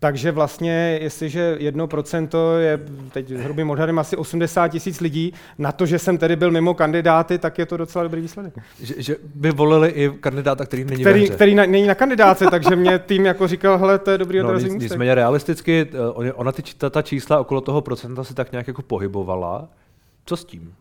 takže 0.00 0.32
vlastně, 0.32 0.98
jestliže 1.02 1.56
1% 1.60 2.58
je 2.58 2.80
teď 3.12 3.30
hrubým 3.30 3.70
odhadem 3.70 3.98
asi 3.98 4.16
80 4.16 4.68
tisíc 4.68 5.00
lidí, 5.00 5.32
na 5.58 5.72
to, 5.72 5.86
že 5.86 5.98
jsem 5.98 6.18
tedy 6.18 6.36
byl 6.36 6.50
mimo 6.50 6.74
kandidáty, 6.74 7.38
tak 7.38 7.58
je 7.58 7.66
to 7.66 7.76
docela 7.76 8.02
dobrý 8.02 8.20
výsledek. 8.20 8.54
Že, 8.82 8.94
že 8.98 9.16
by 9.34 9.50
volili 9.50 9.88
i 9.88 10.10
kandidáta, 10.20 10.64
který 10.64 10.84
není 10.84 11.02
který, 11.02 11.30
který 11.30 11.54
na, 11.54 11.66
není 11.66 11.86
na 11.86 11.94
kandidáce, 11.94 12.46
takže 12.50 12.76
mě 12.76 12.98
tým 12.98 13.26
jako 13.26 13.48
říkal, 13.48 13.78
hele, 13.78 13.98
to 13.98 14.10
je 14.10 14.18
dobrý 14.18 14.38
no, 14.38 14.44
odrazí 14.44 14.68
Nicméně 14.78 15.14
realisticky, 15.14 15.86
eh, 16.26 16.32
ona 16.32 16.52
ty, 16.52 16.62
ta, 16.78 16.90
ta 16.90 17.02
čísla 17.02 17.40
okolo 17.40 17.60
toho 17.60 17.80
procenta 17.80 18.24
se 18.24 18.34
tak 18.34 18.52
nějak 18.52 18.68
jako 18.68 18.82
pohybovala. 18.82 19.68
Co 20.24 20.36
s 20.36 20.44
tím? 20.44 20.74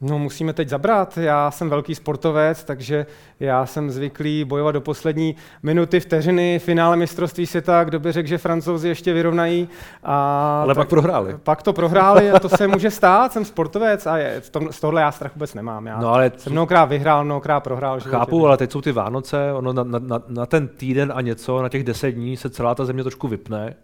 No 0.00 0.18
musíme 0.18 0.52
teď 0.52 0.68
zabrat. 0.68 1.18
Já 1.18 1.50
jsem 1.50 1.70
velký 1.70 1.94
sportovec, 1.94 2.64
takže 2.64 3.06
já 3.40 3.66
jsem 3.66 3.90
zvyklý 3.90 4.44
bojovat 4.44 4.72
do 4.72 4.80
poslední 4.80 5.36
minuty 5.62 6.00
vteřiny 6.00 6.58
finále 6.58 6.96
mistrovství 6.96 7.46
světa, 7.46 7.84
kdo 7.84 8.00
by 8.00 8.12
řekl, 8.12 8.28
že 8.28 8.38
francouzi 8.38 8.88
ještě 8.88 9.12
vyrovnají. 9.12 9.68
A 10.04 10.60
Ale 10.62 10.74
pak 10.74 10.88
prohráli. 10.88 11.36
Pak 11.42 11.62
to 11.62 11.72
prohráli 11.72 12.30
a 12.30 12.38
to 12.38 12.48
se 12.48 12.68
může 12.68 12.90
stát, 12.90 13.32
jsem 13.32 13.44
sportovec 13.44 14.06
a 14.06 14.18
je, 14.18 14.42
z 14.70 14.80
tohle 14.80 15.00
já 15.00 15.12
strach 15.12 15.34
vůbec 15.34 15.54
nemám. 15.54 15.86
Já 15.86 16.00
no 16.00 16.08
ale 16.08 16.32
jsem 16.36 16.52
mnohokrát 16.52 16.84
vyhrál, 16.84 17.24
mnohokrát 17.24 17.60
prohrál. 17.60 18.00
Chápu, 18.00 18.46
ale 18.46 18.56
teď 18.56 18.72
jsou 18.72 18.80
ty 18.80 18.92
Vánoce, 18.92 19.52
ono 19.52 19.72
na, 19.72 19.84
na, 19.84 20.22
na, 20.28 20.46
ten 20.46 20.68
týden 20.68 21.12
a 21.14 21.20
něco, 21.20 21.62
na 21.62 21.68
těch 21.68 21.84
deset 21.84 22.10
dní 22.10 22.36
se 22.36 22.50
celá 22.50 22.74
ta 22.74 22.84
země 22.84 23.02
trošku 23.02 23.28
vypne 23.28 23.74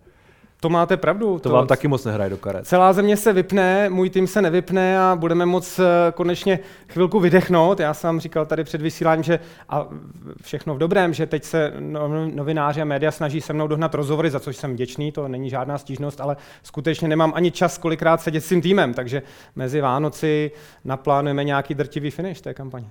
to 0.65 0.69
máte 0.69 0.97
pravdu. 0.97 1.39
To, 1.39 1.49
to 1.49 1.55
vám 1.55 1.67
taky 1.67 1.89
moc 1.89 2.05
nehraje 2.05 2.31
do 2.31 2.37
karet. 2.37 2.67
Celá 2.67 2.93
země 2.93 3.17
se 3.17 3.33
vypne, 3.33 3.89
můj 3.89 4.11
tým 4.11 4.27
se 4.27 4.43
nevypne 4.43 4.99
a 4.99 5.17
budeme 5.17 5.47
moc 5.47 5.79
eh, 5.79 6.13
konečně 6.13 6.59
chvilku 6.89 7.21
vydechnout. 7.21 7.81
Já 7.81 7.95
jsem 7.95 8.21
říkal 8.21 8.47
tady 8.47 8.65
před 8.65 8.81
vysíláním, 8.81 9.23
že 9.23 9.41
a 9.69 9.87
všechno 10.43 10.75
v 10.75 10.79
dobrém, 10.79 11.15
že 11.15 11.27
teď 11.27 11.45
se 11.45 11.73
no, 11.79 12.09
novináři 12.35 12.81
a 12.81 12.85
média 12.85 13.11
snaží 13.11 13.41
se 13.41 13.53
mnou 13.53 13.67
dohnat 13.67 13.95
rozhovory, 13.95 14.31
za 14.31 14.41
což 14.41 14.57
jsem 14.57 14.73
vděčný, 14.73 15.13
to 15.13 15.29
není 15.29 15.51
žádná 15.51 15.79
stížnost, 15.79 16.21
ale 16.21 16.37
skutečně 16.63 17.09
nemám 17.09 17.33
ani 17.35 17.51
čas 17.51 17.79
kolikrát 17.79 18.21
sedět 18.21 18.41
s 18.41 18.49
tím 18.49 18.63
týmem, 18.63 18.95
takže 18.95 19.23
mezi 19.57 19.81
Vánoci 19.81 20.51
naplánujeme 20.85 21.45
nějaký 21.45 21.75
drtivý 21.75 22.11
finish 22.11 22.41
té 22.41 22.55
kampaně. 22.55 22.87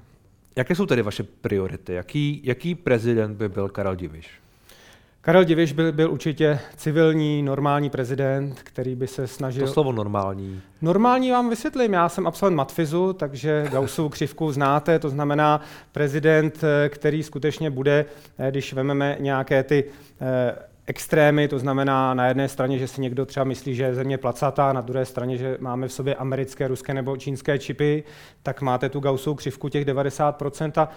Jaké 0.55 0.75
jsou 0.75 0.85
tedy 0.85 1.01
vaše 1.01 1.23
priority? 1.23 1.93
Jaký, 1.93 2.41
jaký 2.43 2.75
prezident 2.75 3.37
by 3.37 3.49
byl 3.49 3.69
Karel 3.69 3.95
Diviš? 3.95 4.42
Karel 5.25 5.43
Diviš 5.45 5.73
byl, 5.73 5.91
byl 5.91 6.11
určitě 6.11 6.59
civilní, 6.75 7.43
normální 7.43 7.89
prezident, 7.89 8.59
který 8.63 8.95
by 8.95 9.07
se 9.07 9.27
snažil... 9.27 9.67
To 9.67 9.73
slovo 9.73 9.91
normální. 9.91 10.61
Normální 10.81 11.31
vám 11.31 11.49
vysvětlím. 11.49 11.93
Já 11.93 12.09
jsem 12.09 12.27
absolvent 12.27 12.57
matfizu, 12.57 13.13
takže 13.13 13.65
Gaussovu 13.71 14.09
křivku 14.09 14.51
znáte, 14.51 14.99
to 14.99 15.09
znamená 15.09 15.61
prezident, 15.91 16.63
eh, 16.63 16.89
který 16.89 17.23
skutečně 17.23 17.69
bude, 17.69 18.05
eh, 18.37 18.51
když 18.51 18.73
vezmeme 18.73 19.17
nějaké 19.19 19.63
ty 19.63 19.83
eh, 20.21 20.55
extrémy, 20.85 21.47
to 21.47 21.59
znamená 21.59 22.13
na 22.13 22.27
jedné 22.27 22.49
straně, 22.49 22.77
že 22.77 22.87
si 22.87 23.01
někdo 23.01 23.25
třeba 23.25 23.43
myslí, 23.43 23.75
že 23.75 23.83
je 23.83 23.95
země 23.95 24.17
placatá, 24.17 24.73
na 24.73 24.81
druhé 24.81 25.05
straně, 25.05 25.37
že 25.37 25.57
máme 25.59 25.87
v 25.87 25.93
sobě 25.93 26.15
americké, 26.15 26.67
ruské 26.67 26.93
nebo 26.93 27.17
čínské 27.17 27.59
čipy, 27.59 28.03
tak 28.43 28.61
máte 28.61 28.89
tu 28.89 28.99
Gaussovu 28.99 29.35
křivku 29.35 29.69
těch 29.69 29.85
90% 29.85 30.81
a 30.81 30.89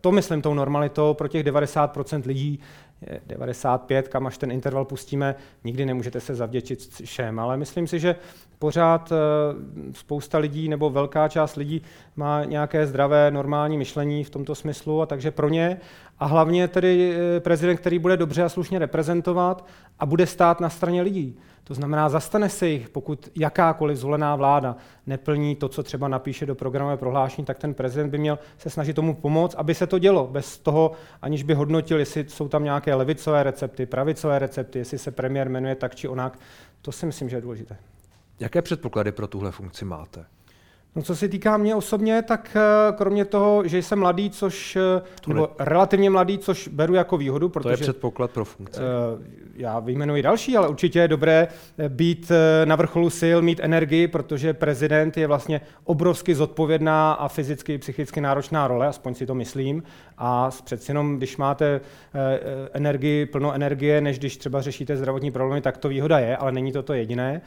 to 0.00 0.12
myslím 0.12 0.42
tou 0.42 0.54
normalitou 0.54 1.14
pro 1.14 1.28
těch 1.28 1.44
90% 1.44 2.22
lidí 2.26 2.60
95, 3.26 4.08
kam 4.08 4.26
až 4.26 4.38
ten 4.38 4.52
interval 4.52 4.84
pustíme, 4.84 5.34
nikdy 5.64 5.86
nemůžete 5.86 6.20
se 6.20 6.34
zavděčit 6.34 6.80
všem, 7.04 7.38
ale 7.38 7.56
myslím 7.56 7.86
si, 7.86 8.00
že 8.00 8.16
pořád 8.58 9.12
eh, 9.12 9.16
spousta 9.92 10.38
lidí 10.38 10.68
nebo 10.68 10.90
velká 10.90 11.28
část 11.28 11.56
lidí 11.56 11.82
má 12.16 12.44
nějaké 12.44 12.86
zdravé, 12.86 13.30
normální 13.30 13.78
myšlení 13.78 14.24
v 14.24 14.30
tomto 14.30 14.54
smyslu 14.54 15.02
a 15.02 15.06
takže 15.06 15.30
pro 15.30 15.48
ně 15.48 15.80
a 16.18 16.26
hlavně 16.26 16.68
tedy 16.68 17.14
eh, 17.14 17.40
prezident, 17.40 17.76
který 17.76 17.98
bude 17.98 18.16
dobře 18.16 18.42
a 18.42 18.48
slušně 18.48 18.78
reprezentovat 18.78 19.66
a 19.98 20.06
bude 20.06 20.26
stát 20.26 20.60
na 20.60 20.70
straně 20.70 21.02
lidí. 21.02 21.38
To 21.64 21.74
znamená, 21.74 22.08
zastane 22.08 22.48
se 22.48 22.68
jich, 22.68 22.88
pokud 22.88 23.28
jakákoliv 23.36 23.96
zvolená 23.96 24.36
vláda 24.36 24.76
neplní 25.06 25.56
to, 25.56 25.68
co 25.68 25.82
třeba 25.82 26.08
napíše 26.08 26.46
do 26.46 26.54
programové 26.54 26.96
prohlášení, 26.96 27.44
tak 27.44 27.58
ten 27.58 27.74
prezident 27.74 28.10
by 28.10 28.18
měl 28.18 28.38
se 28.58 28.70
snažit 28.70 28.94
tomu 28.94 29.14
pomoct, 29.14 29.54
aby 29.54 29.74
se 29.74 29.86
to 29.86 29.98
dělo, 29.98 30.26
bez 30.26 30.58
toho, 30.58 30.92
aniž 31.22 31.42
by 31.42 31.54
hodnotil, 31.54 31.98
jestli 31.98 32.28
jsou 32.28 32.48
tam 32.48 32.64
nějaké 32.64 32.94
levicové 32.94 33.42
recepty, 33.42 33.86
pravicové 33.86 34.38
recepty, 34.38 34.78
jestli 34.78 34.98
se 34.98 35.10
premiér 35.10 35.48
jmenuje 35.48 35.74
tak 35.74 35.94
či 35.94 36.08
onak. 36.08 36.38
To 36.82 36.92
si 36.92 37.06
myslím, 37.06 37.28
že 37.28 37.36
je 37.36 37.40
důležité. 37.40 37.76
Jaké 38.40 38.62
předpoklady 38.62 39.12
pro 39.12 39.26
tuhle 39.26 39.52
funkci 39.52 39.84
máte? 39.84 40.24
No, 40.96 41.02
co 41.02 41.16
se 41.16 41.28
týká 41.28 41.56
mě 41.56 41.74
osobně, 41.74 42.22
tak 42.22 42.56
eh, 42.56 42.92
kromě 42.92 43.24
toho, 43.24 43.62
že 43.68 43.78
jsem 43.78 43.98
mladý, 43.98 44.30
což, 44.30 44.76
eh, 44.76 45.02
nebo 45.26 45.48
relativně 45.58 46.10
mladý, 46.10 46.38
což 46.38 46.68
beru 46.68 46.94
jako 46.94 47.16
výhodu, 47.16 47.48
protože... 47.48 47.62
To 47.62 47.70
je 47.70 47.76
předpoklad 47.76 48.30
pro 48.30 48.44
funkci. 48.44 48.80
Uh, 48.80 49.22
já 49.54 49.80
vyjmenuji 49.80 50.22
další, 50.22 50.56
ale 50.56 50.68
určitě 50.68 50.98
je 50.98 51.08
dobré 51.08 51.48
být 51.88 52.32
na 52.64 52.76
vrcholu 52.76 53.10
sil, 53.20 53.38
mít 53.42 53.60
energii, 53.62 54.08
protože 54.08 54.54
prezident 54.54 55.16
je 55.16 55.26
vlastně 55.26 55.60
obrovsky 55.84 56.34
zodpovědná 56.34 57.12
a 57.12 57.28
fyzicky 57.28 57.74
i 57.74 57.78
psychicky 57.78 58.20
náročná 58.20 58.68
role, 58.68 58.86
aspoň 58.86 59.14
si 59.14 59.26
to 59.26 59.34
myslím. 59.34 59.82
A 60.24 60.50
přeci 60.64 60.90
jenom, 60.90 61.16
když 61.16 61.36
máte 61.36 61.80
energii, 62.72 63.26
plno 63.26 63.52
energie, 63.52 64.00
než 64.00 64.18
když 64.18 64.36
třeba 64.36 64.60
řešíte 64.60 64.96
zdravotní 64.96 65.30
problémy, 65.30 65.60
tak 65.60 65.78
to 65.78 65.88
výhoda 65.88 66.18
je, 66.18 66.36
ale 66.36 66.52
není 66.52 66.72
to 66.72 66.82
to 66.82 66.92
jediné. 66.92 67.40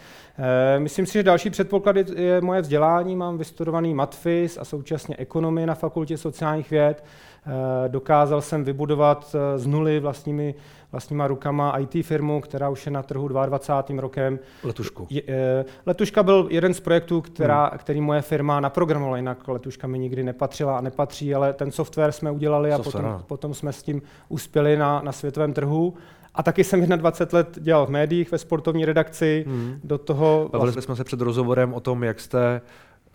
Myslím 0.78 1.06
si, 1.06 1.14
že 1.14 1.24
další 1.24 1.50
předpoklad 1.50 1.96
je 1.96 2.42
moje 2.42 2.62
vzdělání. 2.62 3.16
Mám 3.16 3.38
vystudovaný 3.38 3.94
matfis 3.94 4.58
a 4.58 4.66
současně 4.66 5.16
ekonomii 5.20 5.66
na 5.66 5.76
fakultě 5.76 6.18
sociálních 6.18 6.72
věd. 6.72 7.04
Eh, 7.48 7.90
dokázal 7.90 8.42
jsem 8.42 8.64
vybudovat 8.64 9.36
eh, 9.36 9.60
z 9.60 9.68
nuly 9.68 10.00
vlastními, 10.00 10.56
vlastníma 10.96 11.28
rukama 11.28 11.78
IT 11.78 12.06
firmu, 12.06 12.42
která 12.42 12.70
už 12.70 12.86
je 12.86 12.92
na 12.92 13.04
trhu 13.04 13.28
22. 13.28 14.02
rokem. 14.02 14.40
Letušku. 14.64 15.08
Je, 15.10 15.22
eh, 15.28 15.66
letuška 15.86 16.24
byl 16.24 16.48
jeden 16.52 16.74
z 16.74 16.80
projektů, 16.80 17.22
která, 17.22 17.66
hmm. 17.66 17.78
který 17.78 18.02
moje 18.02 18.22
firma 18.22 18.60
naprogramovala, 18.60 19.18
jinak 19.18 19.48
letuška 19.48 19.88
mi 19.88 20.00
nikdy 20.00 20.24
nepatřila 20.24 20.78
a 20.78 20.82
nepatří, 20.82 21.36
ale 21.36 21.54
ten 21.54 21.72
software 21.72 22.12
jsme 22.12 22.32
udělali 22.32 22.74
a 22.74 22.80
potom, 22.80 23.24
potom 23.28 23.54
jsme 23.54 23.74
s 23.74 23.84
tím 23.84 24.02
uspěli 24.30 24.78
na, 24.78 25.02
na 25.02 25.12
světovém 25.12 25.54
trhu. 25.54 25.94
A 26.36 26.44
taky 26.44 26.64
jsem 26.64 26.82
21 26.82 27.38
let 27.38 27.60
dělal 27.62 27.86
v 27.86 27.90
médiích, 27.90 28.32
ve 28.32 28.38
sportovní 28.38 28.86
redakci, 28.86 29.46
hmm. 29.48 29.80
do 29.84 29.98
toho... 29.98 30.50
Bavili 30.52 30.72
vlastně... 30.72 30.82
jsme 30.82 30.96
se 30.96 31.04
před 31.04 31.22
rozhovorem 31.22 31.74
o 31.74 31.80
tom, 31.80 32.04
jak 32.04 32.20
jste 32.20 32.62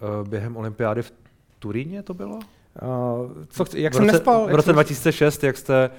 uh, 0.02 0.28
během 0.28 0.56
olympiády 0.56 1.02
v 1.02 1.12
Turíně 1.58 2.02
to 2.02 2.14
bylo? 2.14 2.38
Uh, 2.82 3.30
co 3.48 3.64
jak 3.76 3.92
v 3.92 3.96
jsem 3.96 4.04
roce, 4.04 4.12
nespal? 4.12 4.46
V 4.46 4.54
roce 4.54 4.66
jsem... 4.66 4.74
2006, 4.74 5.44
jak 5.44 5.56
jste 5.56 5.90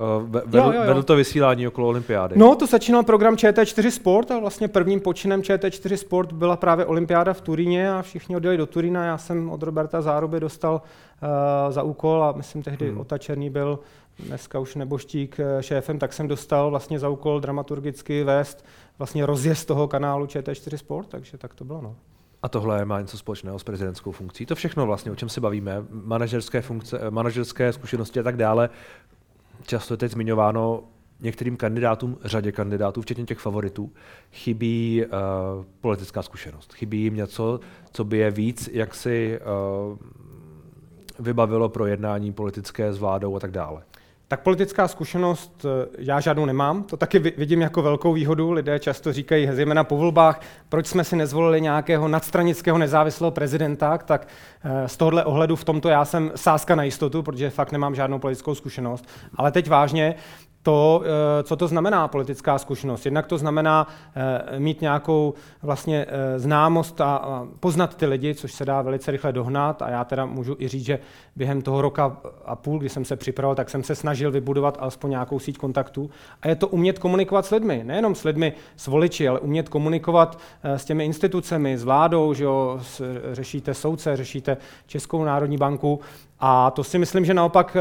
uh, 0.00 0.30
vedl, 0.30 0.58
jo, 0.58 0.64
jo, 0.64 0.72
jo. 0.72 0.86
vedl 0.86 1.02
to 1.02 1.16
vysílání 1.16 1.68
okolo 1.68 1.88
olympiády. 1.88 2.38
No, 2.38 2.54
to 2.54 2.66
začínal 2.66 3.02
program 3.02 3.34
ČT4 3.34 3.90
Sport 3.90 4.30
a 4.30 4.38
vlastně 4.38 4.68
prvním 4.68 5.00
počinem 5.00 5.42
ČT4 5.42 5.94
Sport 5.94 6.32
byla 6.32 6.56
právě 6.56 6.86
olympiáda 6.86 7.32
v 7.32 7.40
Turíně 7.40 7.92
a 7.92 8.02
všichni 8.02 8.36
odjeli 8.36 8.56
do 8.56 8.66
Turína. 8.66 9.04
Já 9.04 9.18
jsem 9.18 9.50
od 9.50 9.62
Roberta 9.62 10.02
Záruby 10.02 10.40
dostal 10.40 10.74
uh, 10.74 11.72
za 11.72 11.82
úkol 11.82 12.24
a 12.24 12.32
myslím 12.32 12.62
tehdy 12.62 12.88
hmm. 12.88 13.00
Ota 13.00 13.18
Černý 13.18 13.50
byl 13.50 13.78
dneska 14.18 14.58
už 14.58 14.74
neboštík 14.74 15.40
šéfem, 15.60 15.98
tak 15.98 16.12
jsem 16.12 16.28
dostal 16.28 16.70
vlastně 16.70 16.98
za 16.98 17.08
úkol 17.08 17.40
dramaturgicky 17.40 18.24
vést 18.24 18.64
vlastně 18.98 19.26
rozjezd 19.26 19.66
toho 19.66 19.88
kanálu 19.88 20.26
ČT4 20.26 20.76
Sport, 20.76 21.08
takže 21.08 21.38
tak 21.38 21.54
to 21.54 21.64
bylo. 21.64 21.80
No. 21.82 21.96
A 22.44 22.48
tohle 22.48 22.84
má 22.84 23.00
něco 23.00 23.18
společného 23.18 23.58
s 23.58 23.64
prezidentskou 23.64 24.12
funkcí. 24.12 24.46
To 24.46 24.54
všechno 24.54 24.86
vlastně, 24.86 25.12
o 25.12 25.16
čem 25.16 25.28
se 25.28 25.40
bavíme, 25.40 25.84
manažerské 25.90 26.62
funkce, 26.62 27.10
manažerské 27.10 27.72
zkušenosti 27.72 28.20
a 28.20 28.22
tak 28.22 28.36
dále, 28.36 28.70
často 29.66 29.94
je 29.94 29.98
teď 29.98 30.12
zmiňováno 30.12 30.84
některým 31.20 31.56
kandidátům, 31.56 32.18
řadě 32.24 32.52
kandidátů, 32.52 33.02
včetně 33.02 33.24
těch 33.24 33.38
favoritů, 33.38 33.92
chybí 34.32 35.04
uh, 35.04 35.10
politická 35.80 36.22
zkušenost. 36.22 36.74
Chybí 36.74 37.02
jim 37.02 37.14
něco, 37.14 37.60
co 37.92 38.04
by 38.04 38.18
je 38.18 38.30
víc 38.30 38.70
jak 38.72 38.94
si 38.94 39.40
uh, 39.90 39.98
vybavilo 41.18 41.68
pro 41.68 41.86
jednání 41.86 42.32
politické 42.32 42.92
s 42.92 42.98
vládou 42.98 43.36
a 43.36 43.40
tak 43.40 43.50
dále. 43.50 43.82
Tak 44.34 44.40
politická 44.40 44.88
zkušenost 44.88 45.64
eh, 45.64 45.88
já 45.98 46.20
žádnou 46.20 46.44
nemám, 46.44 46.82
to 46.82 46.96
taky 46.96 47.18
vidím 47.18 47.60
jako 47.60 47.82
velkou 47.82 48.12
výhodu. 48.12 48.52
Lidé 48.52 48.78
často 48.78 49.12
říkají, 49.12 49.48
zejména 49.52 49.84
po 49.84 49.96
volbách, 49.96 50.40
proč 50.68 50.86
jsme 50.86 51.04
si 51.04 51.16
nezvolili 51.16 51.60
nějakého 51.60 52.08
nadstranického 52.08 52.78
nezávislého 52.78 53.30
prezidenta, 53.30 53.98
tak 53.98 54.28
eh, 54.64 54.88
z 54.88 54.96
tohohle 54.96 55.24
ohledu 55.24 55.56
v 55.56 55.64
tomto 55.64 55.88
já 55.88 56.04
jsem 56.04 56.32
sáska 56.34 56.74
na 56.74 56.82
jistotu, 56.82 57.22
protože 57.22 57.50
fakt 57.50 57.72
nemám 57.72 57.94
žádnou 57.94 58.18
politickou 58.18 58.54
zkušenost. 58.54 59.08
Ale 59.36 59.52
teď 59.52 59.68
vážně, 59.68 60.14
to, 60.64 61.02
eh, 61.04 61.42
co 61.42 61.56
to 61.56 61.68
znamená 61.68 62.08
politická 62.08 62.58
zkušenost. 62.58 63.04
Jednak 63.04 63.26
to 63.26 63.38
znamená 63.38 63.86
eh, 64.16 64.60
mít 64.60 64.80
nějakou 64.80 65.34
vlastně 65.62 66.06
eh, 66.08 66.38
známost 66.38 67.00
a 67.00 67.46
poznat 67.60 67.96
ty 67.96 68.06
lidi, 68.06 68.34
což 68.34 68.52
se 68.52 68.64
dá 68.64 68.82
velice 68.82 69.10
rychle 69.10 69.32
dohnat. 69.32 69.82
A 69.82 69.90
já 69.90 70.04
teda 70.04 70.26
můžu 70.26 70.56
i 70.58 70.68
říct, 70.68 70.84
že 70.84 70.98
během 71.36 71.62
toho 71.62 71.82
roka 71.82 72.16
a 72.44 72.56
půl, 72.56 72.78
kdy 72.78 72.88
jsem 72.88 73.04
se 73.04 73.16
připravoval, 73.16 73.54
tak 73.54 73.70
jsem 73.70 73.82
se 73.82 73.94
snažil 73.94 74.30
vybudovat 74.30 74.78
alespoň 74.80 75.10
nějakou 75.10 75.38
síť 75.38 75.58
kontaktů. 75.58 76.10
A 76.42 76.48
je 76.48 76.56
to 76.56 76.68
umět 76.68 76.98
komunikovat 76.98 77.46
s 77.46 77.50
lidmi, 77.50 77.82
nejenom 77.84 78.14
s 78.14 78.24
lidmi, 78.24 78.52
s 78.76 78.86
voliči, 78.86 79.28
ale 79.28 79.40
umět 79.40 79.68
komunikovat 79.68 80.38
s 80.62 80.84
těmi 80.84 81.04
institucemi, 81.04 81.78
s 81.78 81.84
vládou, 81.84 82.34
že 82.34 82.44
jo, 82.44 82.80
řešíte 83.32 83.74
soudce, 83.74 84.16
řešíte 84.16 84.56
Českou 84.86 85.24
národní 85.24 85.56
banku. 85.56 86.00
A 86.40 86.70
to 86.70 86.84
si 86.84 86.98
myslím, 86.98 87.24
že 87.24 87.34
naopak 87.34 87.76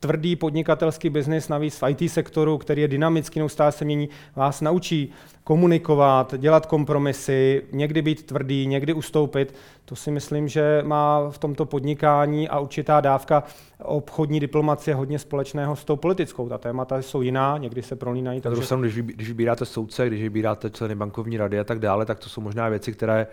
tvrdý 0.00 0.36
podnikatelský 0.36 1.10
biznis, 1.10 1.48
navíc 1.48 1.82
v 1.82 1.88
IT 1.88 2.12
sektoru, 2.12 2.58
který 2.58 2.82
je 2.82 2.88
dynamický, 2.88 3.38
neustále 3.38 3.72
se 3.72 3.84
mění, 3.84 4.08
vás 4.36 4.60
naučí 4.60 5.12
komunikovat, 5.44 6.34
dělat 6.38 6.66
kompromisy, 6.66 7.62
někdy 7.72 8.02
být 8.02 8.22
tvrdý, 8.22 8.66
někdy 8.66 8.92
ustoupit. 8.92 9.54
To 9.84 9.96
si 9.96 10.10
myslím, 10.10 10.48
že 10.48 10.82
má 10.86 11.30
v 11.30 11.38
tomto 11.38 11.66
podnikání 11.66 12.48
a 12.48 12.58
určitá 12.58 13.00
dávka 13.00 13.42
obchodní 13.82 14.40
diplomacie 14.40 14.94
hodně 14.94 15.18
společného 15.18 15.76
s 15.76 15.84
tou 15.84 15.96
politickou. 15.96 16.48
Ta 16.48 16.58
témata 16.58 17.02
jsou 17.02 17.22
jiná, 17.22 17.58
někdy 17.58 17.82
se 17.82 17.96
prolínají. 17.96 18.40
Takže... 18.40 18.68
Takže... 18.68 18.76
Když, 18.80 19.14
když 19.14 19.28
vybíráte 19.28 19.64
soudce, 19.64 20.06
když 20.06 20.22
vybíráte 20.22 20.70
členy 20.70 20.94
bankovní 20.94 21.36
rady 21.36 21.58
a 21.58 21.64
tak 21.64 21.78
dále, 21.78 22.06
tak 22.06 22.18
to 22.18 22.28
jsou 22.28 22.40
možná 22.40 22.68
věci, 22.68 22.92
které 22.92 23.26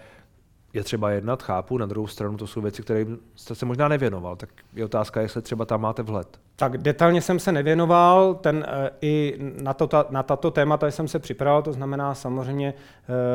je 0.78 0.84
třeba 0.84 1.12
jednat, 1.12 1.44
chápu, 1.44 1.78
na 1.78 1.86
druhou 1.86 2.08
stranu 2.08 2.38
to 2.38 2.48
jsou 2.48 2.62
věci, 2.62 2.82
které 2.82 3.06
jste 3.36 3.56
se 3.56 3.66
možná 3.66 3.88
nevěnoval, 3.88 4.36
tak 4.36 4.50
je 4.74 4.86
otázka, 4.86 5.22
jestli 5.22 5.42
třeba 5.42 5.66
tam 5.66 5.82
máte 5.82 6.04
vhled. 6.04 6.40
Tak 6.56 6.78
detailně 6.78 7.22
jsem 7.22 7.40
se 7.40 7.52
nevěnoval, 7.52 8.36
ten, 8.36 8.66
e, 8.68 8.90
i 9.02 9.38
na, 9.62 9.74
to, 9.74 9.88
ta, 9.88 10.06
na 10.10 10.24
tato 10.24 10.52
témata 10.52 10.92
jsem 10.92 11.08
se 11.08 11.20
připravil, 11.20 11.62
to 11.62 11.74
znamená 11.74 12.16
samozřejmě 12.16 12.74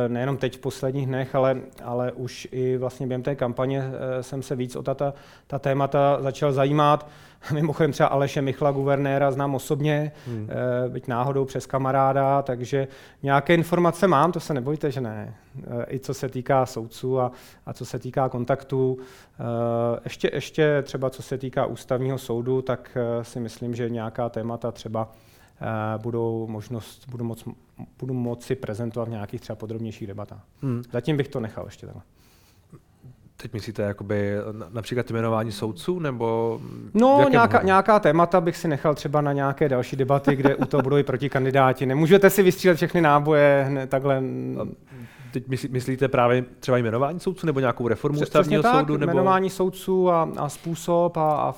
e, 0.04 0.08
nejenom 0.08 0.36
teď 0.36 0.56
v 0.56 0.60
posledních 0.60 1.06
dnech, 1.06 1.34
ale, 1.34 1.60
ale 1.84 2.12
už 2.12 2.48
i 2.50 2.76
vlastně 2.76 3.06
během 3.06 3.22
té 3.22 3.34
kampaně 3.34 3.84
e, 4.18 4.22
jsem 4.22 4.42
se 4.42 4.56
víc 4.56 4.76
o 4.76 4.82
ta, 4.82 5.14
ta 5.46 5.58
témata 5.58 6.18
začal 6.20 6.52
zajímat. 6.52 7.08
Mimochodem 7.54 7.92
třeba 7.92 8.08
Aleše 8.08 8.42
Michla, 8.42 8.72
guvernéra, 8.72 9.30
znám 9.30 9.54
osobně, 9.54 10.12
hmm. 10.26 10.48
byť 10.88 11.08
náhodou 11.08 11.44
přes 11.44 11.66
kamaráda, 11.66 12.42
takže 12.42 12.88
nějaké 13.22 13.54
informace 13.54 14.08
mám, 14.08 14.32
to 14.32 14.40
se 14.40 14.54
nebojte, 14.54 14.90
že 14.90 15.00
ne. 15.00 15.34
I 15.88 15.98
co 15.98 16.14
se 16.14 16.28
týká 16.28 16.66
soudců 16.66 17.20
a, 17.20 17.32
a 17.66 17.72
co 17.72 17.84
se 17.84 17.98
týká 17.98 18.28
kontaktů. 18.28 18.98
Ještě, 20.04 20.30
ještě 20.32 20.82
třeba 20.82 21.10
co 21.10 21.22
se 21.22 21.38
týká 21.38 21.66
ústavního 21.66 22.18
soudu, 22.18 22.62
tak 22.62 22.98
si 23.22 23.40
myslím, 23.40 23.74
že 23.74 23.90
nějaká 23.90 24.28
témata 24.28 24.72
třeba 24.72 25.12
budou, 26.02 26.46
možnost, 26.46 27.08
budu, 27.08 27.24
moc, 27.24 27.44
budu 27.98 28.14
moci 28.14 28.54
prezentovat 28.54 29.08
v 29.08 29.10
nějakých 29.10 29.40
třeba 29.40 29.56
podrobnějších 29.56 30.08
debatách. 30.08 30.44
Hmm. 30.62 30.82
Zatím 30.92 31.16
bych 31.16 31.28
to 31.28 31.40
nechal 31.40 31.64
ještě 31.64 31.86
takhle. 31.86 32.02
Teď 33.42 33.52
myslíte 33.52 33.82
jakoby 33.82 34.36
například 34.72 35.10
jmenování 35.10 35.52
soudců, 35.52 35.98
nebo... 35.98 36.60
No, 36.94 37.26
nějaká, 37.30 37.62
nějaká 37.62 38.00
témata 38.00 38.40
bych 38.40 38.56
si 38.56 38.68
nechal 38.68 38.94
třeba 38.94 39.20
na 39.20 39.32
nějaké 39.32 39.68
další 39.68 39.96
debaty, 39.96 40.36
kde 40.36 40.56
u 40.56 40.64
toho 40.64 40.82
budou 40.82 40.96
i 40.96 41.02
protikandidáti. 41.02 41.86
Nemůžete 41.86 42.30
si 42.30 42.42
vystřílet 42.42 42.76
všechny 42.76 43.00
náboje 43.00 43.64
hned 43.68 43.90
takhle. 43.90 44.22
Teď 45.32 45.48
myslí, 45.48 45.68
myslíte 45.68 46.08
právě 46.08 46.44
třeba 46.60 46.78
jmenování 46.78 47.20
soudců, 47.20 47.46
nebo 47.46 47.60
nějakou 47.60 47.88
reformu 47.88 48.16
Přes, 48.16 48.28
ústavního 48.28 48.62
tak, 48.62 48.78
soudu? 48.78 48.96
Nebo... 48.96 49.12
jmenování 49.12 49.50
soudců 49.50 50.10
a, 50.10 50.28
a 50.36 50.48
způsob 50.48 51.16
a, 51.16 51.32
a 51.32 51.54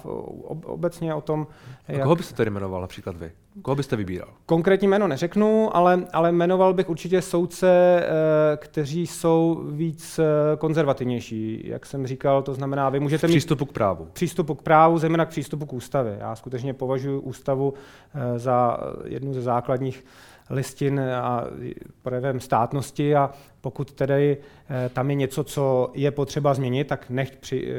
obecně 0.64 1.14
o 1.14 1.20
tom... 1.20 1.46
A 1.88 1.92
jak... 1.92 2.02
koho 2.02 2.16
byste 2.16 2.34
tedy 2.34 2.50
jmenoval 2.50 2.80
například 2.80 3.16
vy? 3.16 3.32
Koho 3.62 3.74
byste 3.74 3.96
vybíral? 3.96 4.28
Konkrétní 4.46 4.88
jméno 4.88 5.08
neřeknu, 5.08 5.76
ale, 5.76 6.06
ale 6.12 6.32
jmenoval 6.32 6.74
bych 6.74 6.88
určitě 6.90 7.22
soudce, 7.22 7.68
eh, 8.02 8.56
kteří 8.56 9.06
jsou 9.06 9.64
víc 9.70 10.18
eh, 10.18 10.56
konzervativnější. 10.56 11.62
Jak 11.64 11.86
jsem 11.86 12.06
říkal, 12.06 12.42
to 12.42 12.54
znamená, 12.54 12.88
vy 12.88 13.00
můžete 13.00 13.26
mít... 13.26 13.32
Přístupu 13.32 13.64
k 13.64 13.72
právu. 13.72 14.08
Přístupu 14.12 14.54
k 14.54 14.62
právu, 14.62 14.98
zejména 14.98 15.24
k 15.24 15.28
přístupu 15.28 15.66
k 15.66 15.72
ústavě. 15.72 16.16
Já 16.20 16.36
skutečně 16.36 16.74
považuji 16.74 17.20
ústavu 17.20 17.74
eh, 18.14 18.38
za 18.38 18.78
jednu 19.04 19.34
ze 19.34 19.42
základních 19.42 20.04
listin 20.50 21.00
a 21.00 21.44
projevem 22.02 22.40
státnosti 22.40 23.16
a 23.16 23.30
pokud 23.60 23.92
tedy 23.92 24.36
tam 24.92 25.10
je 25.10 25.16
něco, 25.16 25.44
co 25.44 25.90
je 25.94 26.10
potřeba 26.10 26.54
změnit, 26.54 26.86
tak 26.86 27.10
nechť 27.10 27.36
při, 27.36 27.74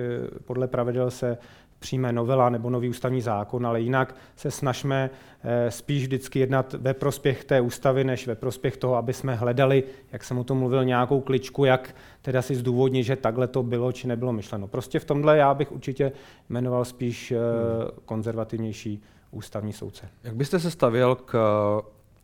podle 0.46 0.67
pravidel 0.67 1.12
se 1.12 1.38
přijme 1.85 2.13
novela 2.13 2.49
nebo 2.49 2.69
nový 2.69 2.89
ústavní 2.89 3.21
zákon, 3.21 3.67
ale 3.67 3.81
jinak 3.81 4.15
se 4.35 4.51
snažme 4.51 5.09
eh, 5.43 5.71
spíš 5.71 6.03
vždycky 6.03 6.39
jednat 6.39 6.73
ve 6.73 6.93
prospěch 6.93 7.43
té 7.43 7.61
ústavy, 7.61 8.03
než 8.03 8.27
ve 8.27 8.35
prospěch 8.35 8.77
toho, 8.77 8.95
aby 8.95 9.13
jsme 9.13 9.35
hledali, 9.35 9.83
jak 10.11 10.23
jsem 10.23 10.37
o 10.37 10.43
tom 10.43 10.57
mluvil, 10.57 10.85
nějakou 10.85 11.21
kličku, 11.21 11.65
jak 11.65 11.95
teda 12.21 12.41
si 12.41 12.55
zdůvodnit, 12.55 13.05
že 13.05 13.15
takhle 13.15 13.47
to 13.47 13.63
bylo 13.63 13.91
či 13.91 14.07
nebylo 14.07 14.33
myšleno. 14.33 14.67
Prostě 14.67 14.99
v 14.99 15.05
tomhle 15.05 15.37
já 15.37 15.53
bych 15.53 15.71
určitě 15.71 16.11
jmenoval 16.49 16.85
spíš 16.85 17.31
eh, 17.31 17.37
hmm. 17.37 17.89
konzervativnější 18.05 19.01
ústavní 19.31 19.73
soudce. 19.73 20.09
Jak 20.23 20.35
byste 20.35 20.59
se 20.59 20.71
stavěl 20.71 21.15
k 21.15 21.33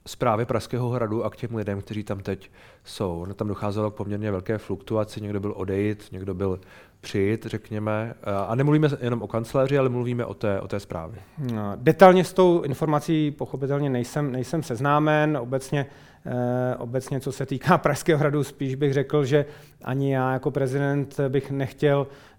zprávě 0.07 0.45
Pražského 0.45 0.89
hradu 0.89 1.25
a 1.25 1.29
k 1.29 1.35
těm 1.35 1.55
lidem, 1.55 1.81
kteří 1.81 2.03
tam 2.03 2.19
teď 2.19 2.51
jsou. 2.83 3.25
No, 3.25 3.33
tam 3.33 3.47
docházelo 3.47 3.91
k 3.91 3.95
poměrně 3.95 4.31
velké 4.31 4.57
fluktuaci, 4.57 5.21
někdo 5.21 5.39
byl 5.39 5.53
odejít, 5.57 6.07
někdo 6.11 6.33
byl 6.33 6.59
přijít, 7.01 7.45
řekněme. 7.45 8.13
A 8.47 8.55
nemluvíme 8.55 8.89
jenom 9.01 9.21
o 9.21 9.27
kancléři, 9.27 9.77
ale 9.77 9.89
mluvíme 9.89 10.25
o 10.25 10.33
té, 10.33 10.61
o 10.61 10.67
té 10.67 10.79
zprávě. 10.79 11.19
No, 11.53 11.73
detailně 11.75 12.23
s 12.23 12.33
tou 12.33 12.61
informací 12.61 13.31
pochopitelně 13.31 13.89
nejsem, 13.89 14.31
nejsem 14.31 14.63
seznámen. 14.63 15.37
Obecně, 15.37 15.85
eh, 16.25 16.75
obecně, 16.77 17.19
co 17.19 17.31
se 17.31 17.45
týká 17.45 17.77
Pražského 17.77 18.19
hradu, 18.19 18.43
spíš 18.43 18.75
bych 18.75 18.93
řekl, 18.93 19.25
že 19.25 19.45
ani 19.83 20.13
já 20.13 20.33
jako 20.33 20.51
prezident 20.51 21.19
bych 21.29 21.51
nechtěl 21.51 22.07
eh, 22.09 22.30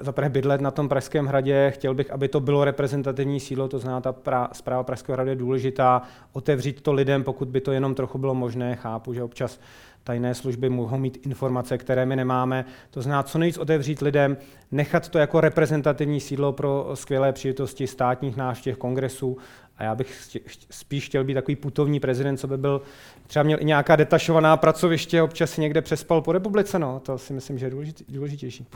zaprvé 0.00 0.28
bydlet 0.28 0.60
na 0.60 0.70
tom 0.70 0.88
Pražském 0.88 1.26
hradě, 1.26 1.70
chtěl 1.74 1.94
bych, 1.94 2.10
aby 2.10 2.28
to 2.28 2.40
bylo 2.40 2.64
reprezentativní 2.64 3.40
sílo, 3.40 3.68
to 3.68 3.78
znamená, 3.78 4.00
ta 4.00 4.12
pra, 4.12 4.48
zpráva 4.52 4.82
Pražského 4.82 5.16
hradu 5.16 5.30
je 5.30 5.36
důležitá, 5.36 6.02
otevřít 6.32 6.80
to 6.80 6.92
lidem, 6.92 7.24
pokud 7.24 7.48
by 7.48 7.60
to 7.60 7.72
jenom 7.72 7.94
trochu 7.94 8.18
bylo 8.18 8.34
možné, 8.34 8.76
chápu, 8.76 9.14
že 9.14 9.22
občas 9.22 9.60
tajné 10.04 10.34
služby 10.34 10.68
mohou 10.68 10.98
mít 10.98 11.26
informace, 11.26 11.78
které 11.78 12.06
my 12.06 12.16
nemáme. 12.16 12.64
To 12.90 13.02
znamená, 13.02 13.22
co 13.22 13.38
nejvíc 13.38 13.58
otevřít 13.58 14.02
lidem, 14.02 14.36
nechat 14.72 15.08
to 15.08 15.18
jako 15.18 15.40
reprezentativní 15.40 16.20
sídlo 16.20 16.52
pro 16.52 16.90
skvělé 16.94 17.32
příležitosti 17.32 17.86
státních 17.86 18.36
návštěv, 18.36 18.76
kongresů. 18.76 19.38
A 19.78 19.84
já 19.84 19.94
bych 19.94 20.28
spíš 20.70 21.06
chtěl 21.06 21.24
být 21.24 21.34
takový 21.34 21.56
putovní 21.56 22.00
prezident, 22.00 22.36
co 22.36 22.46
by 22.46 22.58
byl, 22.58 22.82
třeba 23.26 23.42
měl 23.42 23.58
i 23.60 23.64
nějaká 23.64 23.96
detašovaná 23.96 24.56
pracoviště, 24.56 25.22
občas 25.22 25.56
někde 25.56 25.82
přespal 25.82 26.22
po 26.22 26.32
republice, 26.32 26.78
no, 26.78 27.00
to 27.00 27.18
si 27.18 27.32
myslím, 27.32 27.58
že 27.58 27.66
je 27.66 27.92
důležitější. 28.08 28.66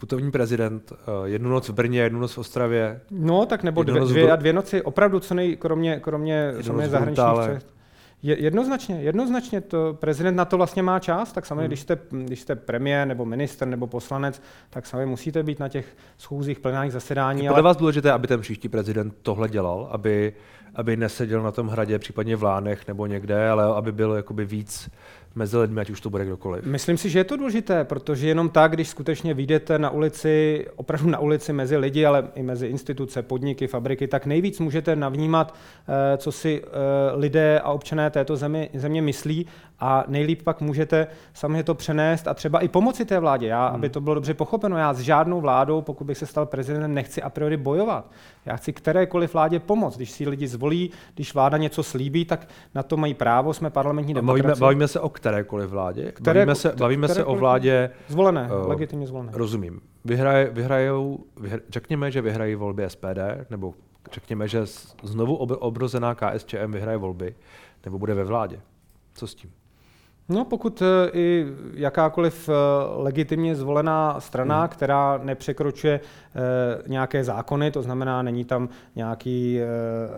Put, 0.00 0.08
putovní 0.08 0.30
prezident, 0.30 0.92
eh, 0.92 1.28
jednu 1.28 1.50
noc 1.50 1.68
v 1.68 1.72
Brně, 1.72 2.00
jednu 2.00 2.20
noc 2.20 2.32
v 2.32 2.38
Ostravě. 2.38 3.00
No, 3.10 3.46
tak 3.46 3.62
nebo 3.62 3.82
dvě, 3.82 4.00
dvě, 4.00 4.32
a 4.32 4.36
dvě 4.36 4.52
noci, 4.52 4.82
opravdu 4.82 5.20
co 5.20 5.34
nej, 5.34 5.56
kromě, 5.56 6.00
kromě, 6.00 6.54
zahraničních 6.86 7.62
je, 8.22 8.42
jednoznačně, 8.42 9.00
jednoznačně 9.00 9.60
to, 9.60 9.96
prezident 10.00 10.36
na 10.36 10.44
to 10.44 10.56
vlastně 10.56 10.82
má 10.82 10.98
čas, 10.98 11.32
tak 11.32 11.46
samozřejmě, 11.46 11.62
hmm. 11.62 11.68
když, 11.68 11.80
jste, 11.80 11.98
když 12.10 12.40
jste 12.40 12.56
premiér 12.56 13.08
nebo 13.08 13.24
minister 13.24 13.68
nebo 13.68 13.86
poslanec, 13.86 14.42
tak 14.70 14.86
samozřejmě 14.86 15.06
musíte 15.06 15.42
být 15.42 15.60
na 15.60 15.68
těch 15.68 15.86
schůzích, 16.18 16.60
plenárních 16.60 16.92
zasedání. 16.92 17.44
Je 17.44 17.50
ale... 17.50 17.62
vás 17.62 17.76
důležité, 17.76 18.12
aby 18.12 18.26
ten 18.26 18.40
příští 18.40 18.68
prezident 18.68 19.14
tohle 19.22 19.48
dělal, 19.48 19.88
aby, 19.90 20.32
aby 20.74 20.96
neseděl 20.96 21.42
na 21.42 21.52
tom 21.52 21.68
hradě, 21.68 21.98
případně 21.98 22.36
v 22.36 22.42
Lánech 22.42 22.88
nebo 22.88 23.06
někde, 23.06 23.48
ale 23.50 23.64
aby 23.64 23.92
byl 23.92 24.12
jakoby 24.12 24.44
víc 24.44 24.90
mezi 25.34 25.56
lidmi, 25.56 25.80
ať 25.80 25.90
už 25.90 26.00
to 26.00 26.10
bude 26.10 26.24
kdokoliv. 26.24 26.64
Myslím 26.64 26.98
si, 26.98 27.10
že 27.10 27.18
je 27.18 27.24
to 27.24 27.36
důležité, 27.36 27.84
protože 27.84 28.28
jenom 28.28 28.48
tak, 28.48 28.72
když 28.72 28.88
skutečně 28.88 29.34
vyjdete 29.34 29.78
na 29.78 29.90
ulici, 29.90 30.66
opravdu 30.76 31.10
na 31.10 31.18
ulici 31.18 31.52
mezi 31.52 31.76
lidi, 31.76 32.06
ale 32.06 32.28
i 32.34 32.42
mezi 32.42 32.66
instituce, 32.66 33.22
podniky, 33.22 33.66
fabriky, 33.66 34.08
tak 34.08 34.26
nejvíc 34.26 34.60
můžete 34.60 34.96
navnímat, 34.96 35.54
eh, 35.54 36.16
co 36.16 36.32
si 36.32 36.62
eh, 36.64 36.68
lidé 37.16 37.60
a 37.60 37.70
občané 37.70 38.10
této 38.10 38.36
země, 38.36 38.68
země 38.74 39.02
myslí 39.02 39.46
a 39.80 40.04
nejlíp 40.08 40.42
pak 40.42 40.60
můžete 40.60 41.06
samozřejmě 41.34 41.62
to 41.62 41.74
přenést 41.74 42.28
a 42.28 42.34
třeba 42.34 42.60
i 42.60 42.68
pomoci 42.68 43.04
té 43.04 43.20
vládě. 43.20 43.46
Já, 43.46 43.66
hmm. 43.66 43.74
aby 43.74 43.88
to 43.88 44.00
bylo 44.00 44.14
dobře 44.14 44.34
pochopeno, 44.34 44.76
já 44.76 44.94
s 44.94 45.00
žádnou 45.00 45.40
vládou, 45.40 45.82
pokud 45.82 46.04
bych 46.04 46.18
se 46.18 46.26
stal 46.26 46.46
prezidentem, 46.46 46.94
nechci 46.94 47.22
a 47.22 47.30
priori 47.30 47.56
bojovat. 47.56 48.10
Já 48.46 48.56
chci 48.56 48.72
kterékoliv 48.72 49.32
vládě 49.32 49.60
pomoct. 49.60 49.96
Když 49.96 50.10
si 50.10 50.28
lidi 50.28 50.46
zvolí, 50.46 50.90
když 51.14 51.34
vláda 51.34 51.58
něco 51.58 51.82
slíbí, 51.82 52.24
tak 52.24 52.48
na 52.74 52.82
to 52.82 52.96
mají 52.96 53.14
právo, 53.14 53.54
jsme 53.54 53.70
parlamentní 53.70 54.14
demokracie. 54.14 54.42
Bavíme, 54.42 54.60
bavíme 54.60 54.88
se 54.88 55.00
o 55.00 55.08
kterékoliv 55.08 55.70
vládě? 55.70 56.12
Které, 56.12 56.40
bavíme 56.40 56.54
se, 56.54 56.72
bavíme 56.78 57.08
se 57.08 57.24
o 57.24 57.36
vládě... 57.36 57.90
Zvolené, 58.08 58.48
uh, 58.52 58.68
legitimně 58.68 59.06
zvolené. 59.06 59.32
Rozumím. 59.34 59.80
Vyhraj, 60.04 60.48
vyhrajou, 60.52 61.24
vyhr, 61.40 61.60
řekněme, 61.68 62.10
že 62.10 62.22
vyhrají 62.22 62.54
volby 62.54 62.90
SPD, 62.90 63.50
nebo 63.50 63.74
řekněme, 64.12 64.48
že 64.48 64.66
znovu 65.02 65.36
obrozená 65.36 66.14
KSČM 66.14 66.72
vyhraje 66.72 66.98
volby, 66.98 67.34
nebo 67.84 67.98
bude 67.98 68.14
ve 68.14 68.24
vládě. 68.24 68.60
Co 69.14 69.26
s 69.26 69.34
tím? 69.34 69.50
No, 70.28 70.44
pokud 70.44 70.82
eh, 70.82 71.10
i 71.12 71.46
jakákoliv 71.74 72.48
eh, 72.48 72.52
legitimně 72.96 73.56
zvolená 73.56 74.20
strana, 74.20 74.58
hmm. 74.58 74.68
která 74.68 75.20
nepřekročuje 75.22 76.00
eh, 76.00 76.82
nějaké 76.88 77.24
zákony, 77.24 77.70
to 77.70 77.82
znamená, 77.82 78.22
není 78.22 78.44
tam 78.44 78.68
nějaký 78.96 79.60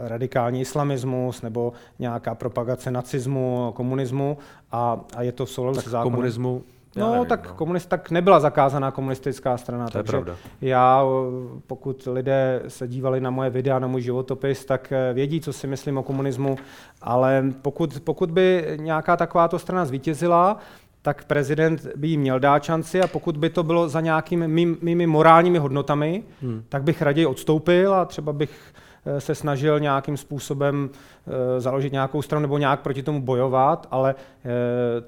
radikální 0.07 0.61
islamismus 0.61 1.42
nebo 1.42 1.73
nějaká 1.99 2.35
propagace 2.35 2.90
nacismu, 2.90 3.73
komunismu 3.77 4.38
a, 4.73 5.01
a 5.16 5.23
je 5.23 5.33
to 5.33 5.46
v 5.46 5.51
souladu 5.51 5.81
s 5.81 5.88
zákonem. 5.88 6.12
komunismu 6.12 6.62
no, 6.96 7.12
nevím, 7.12 7.26
tak, 7.26 7.48
no. 7.48 7.55
Komunist, 7.55 7.88
tak 7.88 8.11
nebyla 8.11 8.40
zakázaná 8.40 8.90
komunistická 8.90 9.57
strana. 9.57 9.87
To 9.87 9.92
takže 9.92 10.11
pravda. 10.11 10.37
já, 10.61 11.05
pokud 11.66 12.09
lidé 12.12 12.62
se 12.68 12.88
dívali 12.88 13.20
na 13.20 13.31
moje 13.31 13.50
videa, 13.50 13.79
na 13.79 13.87
můj 13.87 14.03
životopis, 14.03 14.64
tak 14.64 14.92
eh, 14.92 15.14
vědí, 15.14 15.40
co 15.40 15.53
si 15.53 15.66
myslím 15.66 15.98
o 15.98 16.03
komunismu, 16.03 16.57
ale 17.03 17.44
pokud, 17.62 18.00
pokud 18.00 18.31
by 18.31 18.76
nějaká 18.81 19.16
takováto 19.16 19.59
strana 19.59 19.85
zvítězila, 19.85 20.57
tak 21.03 21.24
prezident 21.24 21.87
by 21.96 22.09
jí 22.09 22.18
měl 22.18 22.40
dát 22.40 22.62
šanci 22.64 23.03
a 23.03 23.07
pokud 23.07 23.37
by 23.37 23.50
to 23.50 23.62
bylo 23.62 23.88
za 23.88 24.00
nějakými 24.00 24.48
mými 24.83 25.07
morálními 25.07 25.59
hodnotami, 25.59 26.22
hmm. 26.42 26.62
tak 26.68 26.83
bych 26.83 27.03
raději 27.03 27.26
odstoupil 27.26 27.94
a 27.94 28.05
třeba 28.05 28.33
bych 28.33 28.50
se 29.19 29.35
snažil 29.35 29.81
nějakým 29.81 30.17
způsobem 30.17 30.91
eh, 31.27 31.61
založit 31.61 31.93
nějakou 31.93 32.23
stranu 32.23 32.43
nebo 32.43 32.59
nějak 32.59 32.81
proti 32.81 33.03
tomu 33.03 33.23
bojovat, 33.23 33.89
ale 33.91 34.15
eh, 34.45 34.49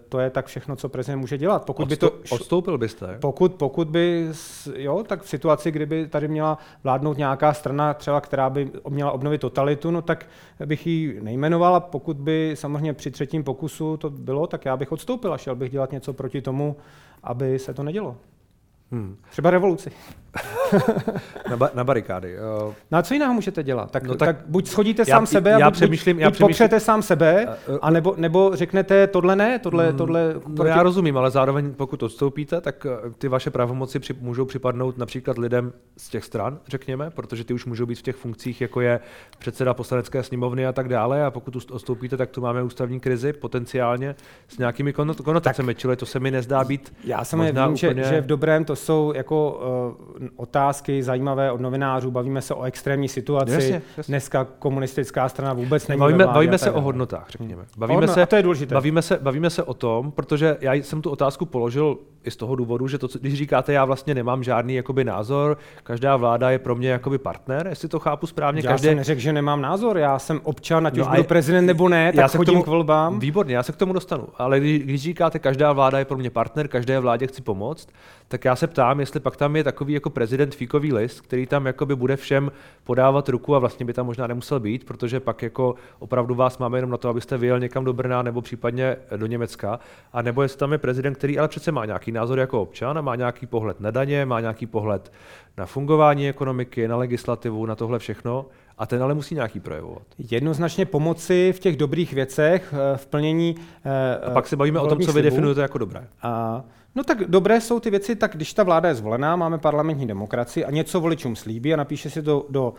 to 0.09 0.19
je 0.19 0.31
tak 0.31 0.47
všechno, 0.47 0.77
co 0.77 0.89
prezident 0.89 1.21
může 1.21 1.39
dělat. 1.39 1.65
Pokud 1.65 1.89
by 1.89 1.97
to, 1.97 2.11
odstoupil 2.31 2.79
byste? 2.79 3.19
Pokud, 3.21 3.55
pokud 3.55 3.89
by, 3.89 4.29
jo, 4.77 5.05
tak 5.09 5.23
v 5.23 5.29
situaci, 5.29 5.71
kdyby 5.71 6.07
tady 6.07 6.29
měla 6.29 6.59
vládnout 6.85 7.19
nějaká 7.19 7.55
strana, 7.55 7.95
třeba 7.95 8.21
která 8.21 8.51
by 8.51 8.71
měla 8.89 9.13
obnovit 9.13 9.41
totalitu, 9.41 9.91
no 9.91 10.03
tak 10.03 10.27
bych 10.67 10.87
ji 10.87 11.21
nejmenoval 11.23 11.77
a 11.77 11.81
pokud 11.81 12.17
by 12.17 12.55
samozřejmě 12.55 12.93
při 12.93 13.11
třetím 13.11 13.45
pokusu 13.45 13.97
to 13.97 14.11
bylo, 14.11 14.47
tak 14.47 14.65
já 14.65 14.77
bych 14.77 14.93
odstoupil 14.93 15.33
a 15.33 15.39
šel 15.39 15.55
bych 15.55 15.73
dělat 15.73 15.93
něco 15.93 16.13
proti 16.13 16.43
tomu, 16.43 16.77
aby 17.23 17.59
se 17.59 17.75
to 17.75 17.83
nedělo. 17.83 18.17
Hmm. 18.91 19.17
Třeba 19.31 19.51
revoluci. 19.51 19.91
na, 21.51 21.57
ba- 21.57 21.71
na 21.75 21.85
barikády. 21.85 22.37
Uh... 22.67 22.73
No 22.91 22.99
a 22.99 23.03
co 23.03 23.15
jiného 23.15 23.35
můžete 23.35 23.63
dělat? 23.63 23.91
Tak, 23.91 24.03
no 24.03 24.15
tak, 24.15 24.37
tak 24.37 24.47
buď 24.47 24.69
schodíte 24.69 25.03
já, 25.09 25.17
sám 25.17 25.27
sebe, 25.27 25.51
já 25.51 25.71
buď, 25.71 25.75
přemýšlím, 25.75 26.17
buď, 26.17 26.23
já 26.23 26.31
přemýšlím... 26.31 26.49
popřete 26.49 26.81
sám 26.81 27.03
sebe, 27.03 27.47
uh, 27.69 27.75
uh, 27.75 27.79
anebo, 27.83 28.15
nebo 28.17 28.51
řeknete 28.55 29.07
tohle 29.07 29.37
ne, 29.37 29.59
tohle... 29.59 29.89
Hmm, 29.89 29.97
tohle 29.97 30.33
proti... 30.33 30.59
No 30.59 30.65
já 30.65 30.83
rozumím, 30.83 31.17
ale 31.17 31.31
zároveň 31.31 31.75
pokud 31.75 32.03
odstoupíte, 32.03 32.61
tak 32.61 32.87
ty 33.19 33.29
vaše 33.29 33.51
pravomoci 33.51 33.99
při, 33.99 34.15
můžou 34.21 34.45
připadnout 34.45 34.99
například 34.99 35.39
lidem 35.39 35.73
z 35.97 36.09
těch 36.09 36.25
stran, 36.25 36.59
řekněme, 36.69 37.11
protože 37.11 37.45
ty 37.45 37.55
už 37.55 37.65
můžou 37.65 37.87
být 37.87 37.99
v 37.99 38.03
těch 38.03 38.17
funkcích, 38.17 38.61
jako 38.61 38.81
je 38.81 39.01
předseda 39.39 39.75
poslanecké 39.75 40.23
sněmovny 40.23 40.67
a 40.67 40.73
tak 40.73 40.89
dále. 40.89 41.25
A 41.25 41.31
pokud 41.31 41.57
odstoupíte, 41.71 42.17
tak 42.17 42.31
tu 42.31 42.41
máme 42.41 42.63
ústavní 42.63 43.01
krizi 43.01 43.33
potenciálně 43.33 44.15
s 44.49 44.59
nějakými 44.59 44.93
konotacemi, 45.25 45.75
čili 45.75 45.97
to 45.97 46.07
se 46.07 46.21
mi 46.21 46.31
nezdá 46.31 46.65
být. 46.65 46.93
Já 47.05 47.25
jsem 47.25 47.41
vím, 47.41 47.51
úplně... 47.51 47.77
že, 47.77 48.09
že 48.09 48.21
v 48.21 48.27
dobrém 48.27 48.65
to 48.65 48.77
jsou 48.77 49.13
jako 49.17 49.61
uh, 50.19 50.22
otázky 50.37 51.03
zajímavé 51.03 51.53
od 51.53 51.61
novinářů, 51.61 52.11
bavíme 52.11 52.43
se 52.43 52.55
o 52.55 52.63
extrémní 52.63 53.09
situaci. 53.09 53.53
Jasně, 53.53 53.83
jasně. 53.97 54.13
Dneska 54.13 54.45
komunistická 54.45 55.29
strana 55.29 55.53
vůbec 55.53 55.89
není 55.89 56.01
Bavíme, 56.01 56.27
bavíme 56.27 56.59
se 56.59 56.71
o 56.71 56.81
hodnotách, 56.81 57.27
řekněme. 57.31 57.65
Bavíme 57.77 57.95
Hodno, 57.95 58.15
se, 58.15 58.23
a 58.23 58.27
to 58.27 58.37
je 58.37 58.43
důležité. 58.43 58.75
Bavíme 58.75 59.03
se, 59.03 59.19
bavíme 59.23 59.51
se 59.51 59.63
o 59.63 59.75
tom, 59.75 60.13
protože 60.13 60.57
já 60.61 60.75
jsem 60.75 61.03
tu 61.03 61.11
otázku 61.11 61.47
položil 61.47 61.99
i 62.25 62.31
z 62.31 62.37
toho 62.37 62.57
důvodu, 62.57 62.89
že 62.89 62.99
to, 62.99 63.09
když 63.21 63.35
říkáte, 63.35 63.73
já 63.73 63.85
vlastně 63.85 64.15
nemám 64.15 64.43
žádný 64.43 64.75
jakoby 64.75 65.05
názor, 65.05 65.59
každá 65.83 66.17
vláda 66.17 66.51
je 66.51 66.59
pro 66.59 66.75
mě 66.75 66.89
jakoby 66.91 67.19
partner, 67.19 67.67
jestli 67.67 67.89
to 67.89 67.99
chápu 67.99 68.27
správně. 68.27 68.63
Já 68.65 68.71
každé... 68.71 68.89
jsem 68.89 68.97
neřekl, 68.97 69.21
že 69.21 69.33
nemám 69.33 69.63
názor, 69.63 69.99
já 69.99 70.19
jsem 70.19 70.41
občan, 70.43 70.87
ať 70.87 70.97
no 70.97 71.05
už 71.05 71.11
budu 71.11 71.25
prezident 71.25 71.67
nebo 71.67 71.89
ne, 71.89 72.13
tak 72.13 72.21
já 72.21 72.29
se 72.29 72.37
chodím 72.37 72.53
k, 72.53 72.55
tomu, 72.55 72.63
k 72.63 72.67
volbám. 72.67 73.21
Výborně, 73.21 73.57
já 73.57 73.63
se 73.63 73.73
k 73.73 73.77
tomu 73.77 73.93
dostanu, 73.93 74.29
ale 74.39 74.61
když, 74.61 74.83
když 74.83 75.03
říkáte, 75.03 75.39
každá 75.39 75.73
vláda 75.73 75.99
je 75.99 76.05
pro 76.05 76.19
mě 76.19 76.31
partner, 76.31 76.69
každé 76.69 77.01
vládě 77.01 77.27
chci 77.27 77.43
pomoct, 77.43 77.89
tak 78.29 78.45
já 78.45 78.57
se 78.57 78.67
ptám, 78.67 79.01
jestli 79.01 79.21
pak 79.21 79.37
tam 79.37 79.57
je 79.57 79.65
takový 79.65 79.93
jako 79.93 80.11
prezident 80.13 80.55
fíkový 80.55 80.93
list, 80.93 81.21
který 81.21 81.47
tam 81.47 81.67
jakoby 81.67 81.97
bude 81.97 82.17
všem 82.17 82.53
podávat 82.85 83.29
ruku 83.29 83.57
a 83.57 83.59
vlastně 83.59 83.87
by 83.87 83.93
tam 83.93 84.07
možná 84.07 84.27
nemusel 84.27 84.61
být, 84.61 84.85
protože 84.85 85.21
pak 85.21 85.43
jako 85.43 85.75
opravdu 85.99 86.35
vás 86.35 86.59
máme 86.59 86.79
jenom 86.79 86.91
na 86.91 86.97
to, 86.97 87.09
abyste 87.09 87.39
vyjel 87.39 87.61
někam 87.61 87.85
do 87.85 87.93
Brna 87.93 88.23
nebo 88.23 88.43
případně 88.43 88.97
do 89.17 89.27
Německa, 89.27 89.81
a 90.13 90.23
nebo 90.23 90.43
jestli 90.43 90.59
tam 90.59 90.73
je 90.73 90.79
prezident, 90.79 91.15
který 91.15 91.39
ale 91.39 91.49
přece 91.49 91.73
má 91.73 91.85
nějaký 91.85 92.13
názor 92.13 92.39
jako 92.39 92.63
občan 92.63 92.99
a 92.99 93.01
má 93.01 93.17
nějaký 93.17 93.47
pohled 93.47 93.81
na 93.81 93.91
daně, 93.91 94.27
má 94.27 94.41
nějaký 94.41 94.67
pohled 94.67 95.13
na 95.57 95.67
fungování 95.67 96.29
ekonomiky, 96.29 96.89
na 96.89 96.97
legislativu, 96.97 97.67
na 97.67 97.75
tohle 97.75 97.99
všechno. 97.99 98.47
A 98.79 98.87
ten 98.87 99.03
ale 99.03 99.15
musí 99.15 99.35
nějaký 99.35 99.61
projevovat. 99.61 100.03
Jednoznačně 100.19 100.87
pomoci 100.87 101.53
v 101.57 101.59
těch 101.59 101.77
dobrých 101.77 102.13
věcech, 102.13 102.75
eh, 102.75 102.97
v 102.97 103.07
plnění. 103.07 103.55
A 104.27 104.31
pak 104.31 104.47
se 104.47 104.57
bavíme 104.57 104.81
o 104.81 104.87
tom, 104.87 105.01
co 105.01 105.13
vy 105.13 105.23
definujete 105.23 105.61
jako 105.61 105.79
dobré. 105.79 106.07
A 106.23 106.63
No 106.95 107.05
tak 107.05 107.25
dobré 107.25 107.61
jsou 107.61 107.81
ty 107.81 107.91
věci, 107.91 108.17
tak 108.17 108.37
když 108.37 108.55
ta 108.55 108.63
vláda 108.63 108.89
je 108.89 108.95
zvolená, 108.95 109.37
máme 109.37 109.59
parlamentní 109.59 110.07
demokracii 110.07 110.65
a 110.65 110.71
něco 110.71 111.01
voličům 111.01 111.37
slíbí 111.37 111.75
a 111.75 111.77
napíše 111.77 112.11
si 112.11 112.23
to 112.23 112.31
do, 112.31 112.47
do 112.51 112.69
uh, 112.69 112.75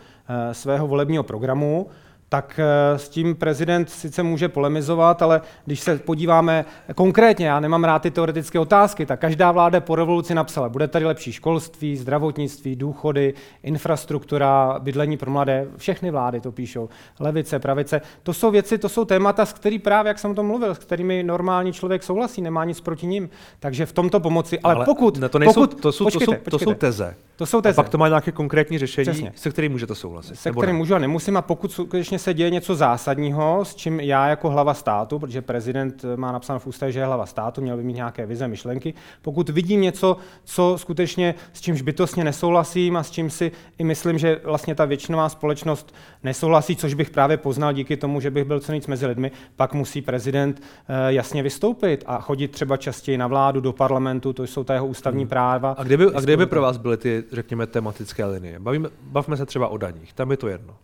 svého 0.52 0.88
volebního 0.88 1.24
programu, 1.24 1.90
tak 2.34 2.60
eh, 2.60 3.00
s 3.00 3.10
tím 3.10 3.36
prezident 3.36 3.90
sice 3.90 4.24
může 4.24 4.50
polemizovat, 4.50 5.22
ale 5.22 5.42
když 5.66 5.80
se 5.80 5.98
podíváme 5.98 6.66
konkrétně, 6.96 7.48
já 7.48 7.60
nemám 7.60 7.84
rád 7.84 8.02
ty 8.02 8.12
teoretické 8.12 8.60
otázky, 8.60 9.06
tak 9.06 9.20
každá 9.20 9.52
vláda 9.52 9.80
po 9.80 9.96
revoluci 9.96 10.36
napsala, 10.36 10.70
bude 10.70 10.88
tady 10.88 11.06
lepší 11.06 11.32
školství, 11.32 11.98
zdravotnictví, 11.98 12.76
důchody, 12.76 13.34
infrastruktura, 13.64 14.80
bydlení 14.80 15.18
pro 15.18 15.32
mladé, 15.32 15.68
všechny 15.78 16.12
vlády 16.12 16.42
to 16.42 16.52
píšou, 16.52 16.90
levice, 17.20 17.60
pravice. 17.60 18.02
To 18.24 18.34
jsou 18.34 18.52
věci, 18.52 18.78
to 18.78 18.90
jsou 18.90 19.06
témata, 19.06 19.46
s 19.46 19.54
který 19.54 19.80
právě, 19.80 20.08
jak 20.08 20.20
jsem 20.20 20.32
o 20.32 20.34
tom 20.34 20.46
mluvil, 20.46 20.76
s 20.76 20.78
kterými 20.78 21.24
normální 21.24 21.74
člověk 21.74 22.04
souhlasí, 22.04 22.42
nemá 22.42 22.66
nic 22.66 22.82
proti 22.82 23.08
ním. 23.08 23.30
Takže 23.60 23.86
v 23.86 23.94
tomto 23.94 24.20
pomoci, 24.20 24.60
ale, 24.60 24.76
ale 24.76 24.86
pokud... 24.86 25.18
Ne, 25.18 25.30
to, 25.30 25.40
nejsou, 25.40 25.54
pokud, 25.54 25.82
to, 25.82 25.92
jsou, 25.92 26.04
počkejte, 26.04 26.26
to, 26.26 26.60
jsou, 26.60 26.66
to 26.66 26.72
jsou 26.72 26.74
teze. 26.74 27.16
To 27.36 27.46
jsou 27.46 27.62
teze. 27.62 27.82
A 27.82 27.84
pak 27.84 27.90
to 27.90 27.98
má 27.98 28.08
nějaké 28.08 28.32
konkrétní 28.32 28.78
řešení, 28.78 29.06
Přesně. 29.06 29.32
se 29.36 29.50
kterým 29.50 29.72
můžete 29.72 29.96
souhlasit. 29.96 30.36
Se 30.36 30.52
kterým 30.52 30.76
ne? 30.76 30.78
můžu 30.78 30.96
a 30.96 31.00
nemusím 31.00 31.38
a 31.38 31.42
pokud 31.42 31.72
skutečně 31.72 32.20
se 32.24 32.34
děje 32.34 32.50
něco 32.50 32.76
zásadního, 32.76 33.66
s 33.66 33.76
čím 33.76 34.00
já 34.00 34.28
jako 34.28 34.50
hlava 34.50 34.74
státu, 34.74 35.20
protože 35.20 35.42
prezident 35.42 36.06
má 36.16 36.32
napsáno 36.32 36.60
v 36.60 36.68
ústavě, 36.68 36.92
že 36.92 37.00
je 37.00 37.06
hlava 37.06 37.26
státu, 37.26 37.62
měl 37.62 37.78
by 37.78 37.84
mít 37.84 37.94
nějaké 37.94 38.26
vize, 38.26 38.48
myšlenky, 38.48 38.94
pokud 39.22 39.50
vidím 39.50 39.82
něco, 39.82 40.18
co 40.44 40.78
skutečně 40.78 41.36
s 41.54 41.62
čímž 41.62 41.82
bytostně 41.82 42.24
nesouhlasím 42.24 42.98
a 42.98 43.04
s 43.04 43.12
čím 43.12 43.30
si 43.30 43.52
i 43.78 43.84
myslím, 43.84 44.18
že 44.18 44.42
vlastně 44.44 44.76
ta 44.76 44.86
většinová 44.86 45.30
společnost 45.30 45.96
nesouhlasí, 46.24 46.76
což 46.76 46.94
bych 46.94 47.10
právě 47.10 47.38
poznal 47.38 47.74
díky 47.74 47.98
tomu, 47.98 48.20
že 48.20 48.32
bych 48.32 48.44
byl 48.44 48.60
co 48.60 48.72
nejvíc 48.72 48.88
mezi 48.88 49.06
lidmi, 49.06 49.32
pak 49.56 49.74
musí 49.74 50.02
prezident 50.02 50.62
eh, 50.62 51.14
jasně 51.14 51.44
vystoupit 51.44 52.04
a 52.08 52.22
chodit 52.22 52.48
třeba 52.48 52.78
častěji 52.78 53.18
na 53.18 53.28
vládu, 53.28 53.62
do 53.62 53.74
parlamentu, 53.74 54.34
to 54.34 54.44
jsou 54.44 54.64
ta 54.64 54.74
jeho 54.74 54.88
ústavní 54.88 55.24
hmm. 55.24 55.30
práva. 55.30 55.76
A 55.78 55.84
kdyby, 55.84 56.06
a 56.16 56.20
kdyby 56.20 56.46
pro 56.46 56.62
vás 56.62 56.78
byly 56.78 56.98
ty, 56.98 57.24
řekněme, 57.32 57.68
tematické 57.68 58.26
linie? 58.26 58.60
Bavíme, 58.60 58.90
bavme 59.02 59.38
se 59.38 59.46
třeba 59.46 59.68
o 59.68 59.78
daních, 59.78 60.14
tam 60.14 60.32
je 60.32 60.38
to 60.38 60.48
jedno. 60.48 60.76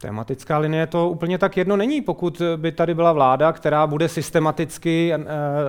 Tematická 0.00 0.58
linie 0.58 0.86
to 0.86 1.08
úplně 1.08 1.38
tak 1.38 1.56
jedno 1.56 1.76
není, 1.76 2.00
pokud 2.00 2.42
by 2.56 2.72
tady 2.72 2.94
byla 2.94 3.12
vláda, 3.12 3.52
která 3.52 3.86
bude 3.86 4.08
systematicky 4.08 5.12
uh, 5.16 5.24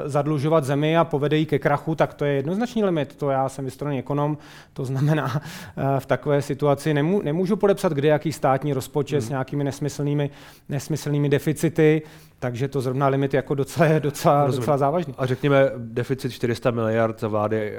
zadlužovat 0.06 0.64
zemi 0.64 0.98
a 0.98 1.04
povede 1.04 1.38
ji 1.38 1.46
ke 1.46 1.60
krachu, 1.60 1.96
tak 1.96 2.14
to 2.14 2.26
je 2.26 2.34
jednoznačný 2.34 2.84
limit. 2.84 3.16
To 3.16 3.30
já 3.30 3.50
jsem 3.50 3.66
vystроjený 3.66 4.00
ekonom, 4.00 4.38
to 4.74 4.86
znamená, 4.86 5.26
uh, 5.26 6.00
v 6.00 6.06
takové 6.06 6.42
situaci 6.42 6.94
nemů, 6.94 7.22
nemůžu 7.22 7.56
podepsat 7.56 7.94
kde 7.94 8.08
jaký 8.08 8.32
státní 8.32 8.74
rozpočet 8.74 9.18
hmm. 9.18 9.28
s 9.28 9.30
nějakými 9.30 9.64
nesmyslnými, 9.64 10.30
nesmyslnými 10.70 11.30
deficity, 11.30 12.02
takže 12.40 12.68
to 12.68 12.82
zrovna 12.82 13.08
limit 13.08 13.34
jako 13.34 13.56
docela, 13.56 14.00
docela, 14.00 14.48
docela 14.48 14.78
závažný. 14.78 15.14
A 15.18 15.26
řekněme 15.26 15.72
deficit 15.78 16.32
400 16.32 16.72
miliard 16.72 17.20
za 17.20 17.28
vlády, 17.28 17.74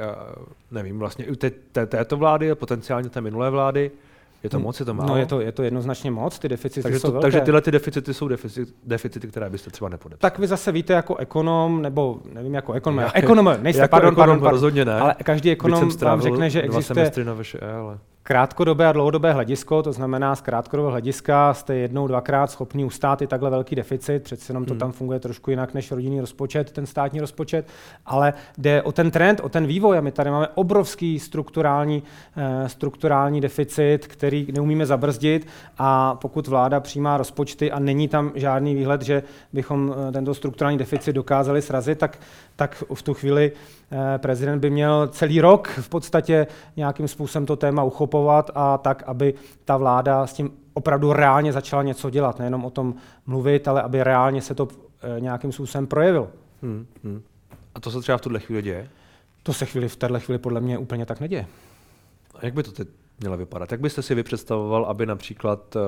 nevím, 0.70 0.98
vlastně 0.98 1.24
té, 1.72 1.86
této 1.86 2.16
vlády, 2.16 2.54
potenciálně 2.54 3.08
té 3.08 3.20
minulé 3.20 3.50
vlády, 3.50 3.90
je 4.42 4.50
to 4.50 4.61
moc, 4.61 4.81
je 4.81 4.87
to 4.87 4.94
málo? 4.94 5.09
No 5.09 5.16
je 5.16 5.26
to, 5.26 5.40
je 5.40 5.52
to 5.52 5.62
jednoznačně 5.62 6.11
moc, 6.11 6.38
ty 6.38 6.48
deficity 6.48 6.83
takže 6.83 6.98
jsou 6.98 7.09
to, 7.09 7.12
velké. 7.12 7.22
Takže 7.22 7.40
tyhle 7.40 7.61
ty 7.61 7.70
deficity 7.70 8.14
jsou 8.14 8.28
deficity, 8.28 8.72
deficity, 8.85 9.28
které 9.28 9.50
byste 9.50 9.70
třeba 9.70 9.88
nepodepsali. 9.88 10.31
Tak 10.31 10.38
vy 10.38 10.46
zase 10.46 10.72
víte 10.72 10.92
jako 10.92 11.16
ekonom, 11.16 11.83
nebo 11.83 12.20
nevím 12.33 12.55
jako 12.55 12.72
ekonom, 12.72 12.98
já, 12.98 13.11
ekonom 13.14 13.55
nejste, 13.61 13.83
jako 13.83 13.90
pardon, 13.90 14.12
ekonom, 14.12 14.16
pardon, 14.16 14.40
pardon, 14.40 14.50
rozhodně 14.50 14.85
ne. 14.85 15.00
ale 15.00 15.14
každý 15.24 15.50
ekonom 15.50 15.88
vám 15.98 16.20
řekne, 16.20 16.50
že 16.50 16.62
existuje, 16.62 17.11
na 17.24 17.35
vaše, 17.35 17.59
ale 17.61 17.98
krátkodobé 18.22 18.87
a 18.87 18.92
dlouhodobé 18.92 19.32
hledisko, 19.32 19.82
to 19.82 19.92
znamená 19.92 20.37
z 20.37 20.40
krátkodobého 20.40 20.90
hlediska 20.90 21.54
jste 21.54 21.74
jednou, 21.74 22.06
dvakrát 22.06 22.50
schopni 22.50 22.85
ustát 22.85 23.22
i 23.22 23.26
takhle 23.26 23.50
velký 23.50 23.74
deficit, 23.74 24.22
přece 24.22 24.50
jenom 24.50 24.64
to 24.64 24.72
hmm. 24.72 24.80
tam 24.80 24.92
funguje 24.92 25.20
trošku 25.20 25.50
jinak 25.50 25.74
než 25.74 25.90
rodinný 25.90 26.20
rozpočet, 26.20 26.72
ten 26.72 26.87
státní 26.87 27.20
rozpočet, 27.20 27.66
ale 28.06 28.32
jde 28.58 28.82
o 28.82 28.92
ten 28.92 29.11
trend, 29.11 29.40
o 29.40 29.48
ten 29.48 29.66
vývoj 29.66 29.98
a 29.98 30.00
my 30.00 30.12
tady 30.12 30.30
máme 30.30 30.48
obrovský 30.54 31.18
strukturální, 31.18 32.02
eh, 32.37 32.68
strukturální 32.68 33.40
deficit, 33.40 34.06
který 34.06 34.46
neumíme 34.52 34.87
zabrzdit 34.87 35.46
a 35.78 36.14
pokud 36.14 36.46
vláda 36.46 36.80
přijímá 36.80 37.16
rozpočty 37.16 37.72
a 37.72 37.78
není 37.78 38.08
tam 38.08 38.32
žádný 38.35 38.74
výhled, 38.74 39.02
že 39.02 39.22
bychom 39.52 39.94
eh, 40.08 40.12
tento 40.12 40.35
strukturální 40.35 40.78
deficit 40.78 41.12
dokázali 41.12 41.62
srazit, 41.62 41.98
tak, 41.98 42.18
tak 42.56 42.85
v 42.94 43.02
tu 43.02 43.14
chvíli 43.14 43.52
Eh, 43.52 43.81
prezident 44.18 44.61
by 44.61 44.70
měl 44.70 45.09
celý 45.09 45.40
rok 45.40 45.68
v 45.68 45.88
podstatě 45.88 46.46
nějakým 46.76 47.09
způsobem 47.09 47.46
to 47.46 47.57
téma 47.57 47.85
uchopovat 47.85 48.50
a 48.55 48.78
tak, 48.78 49.02
aby 49.07 49.35
ta 49.64 49.76
vláda 49.76 50.26
s 50.26 50.33
tím 50.33 50.50
opravdu 50.74 51.12
reálně 51.12 51.52
začala 51.52 51.83
něco 51.83 52.11
dělat. 52.11 52.38
Nejenom 52.38 52.64
o 52.64 52.70
tom 52.70 52.94
mluvit, 53.26 53.68
ale 53.68 53.83
aby 53.83 54.05
reálně 54.05 54.42
se 54.42 54.55
to 54.55 54.68
eh, 55.16 55.20
nějakým 55.20 55.52
způsobem 55.52 55.87
projevilo. 55.87 56.28
Hmm, 56.62 56.87
hmm. 57.05 57.22
A 57.74 57.81
to 57.81 57.90
se 57.90 58.00
třeba 58.00 58.18
v 58.18 58.20
tuhle 58.20 58.40
chvíli 58.40 58.62
děje? 58.62 58.88
To 59.42 59.52
se 59.52 59.66
chvíli 59.66 59.88
v 59.88 59.96
téhle 59.96 60.20
chvíli 60.20 60.38
podle 60.38 60.61
mě 60.61 60.78
úplně 60.78 61.07
tak 61.07 61.20
neděje. 61.20 61.46
A 62.35 62.38
jak 62.42 62.55
by 62.55 62.62
to 62.62 62.72
teď 62.72 62.88
měla 63.20 63.37
vypadat? 63.37 63.72
Jak 63.72 63.81
byste 63.81 64.03
si 64.03 64.14
vy 64.14 64.22
představoval, 64.22 64.85
aby 64.85 65.07
například, 65.07 65.77
eh, 65.77 65.81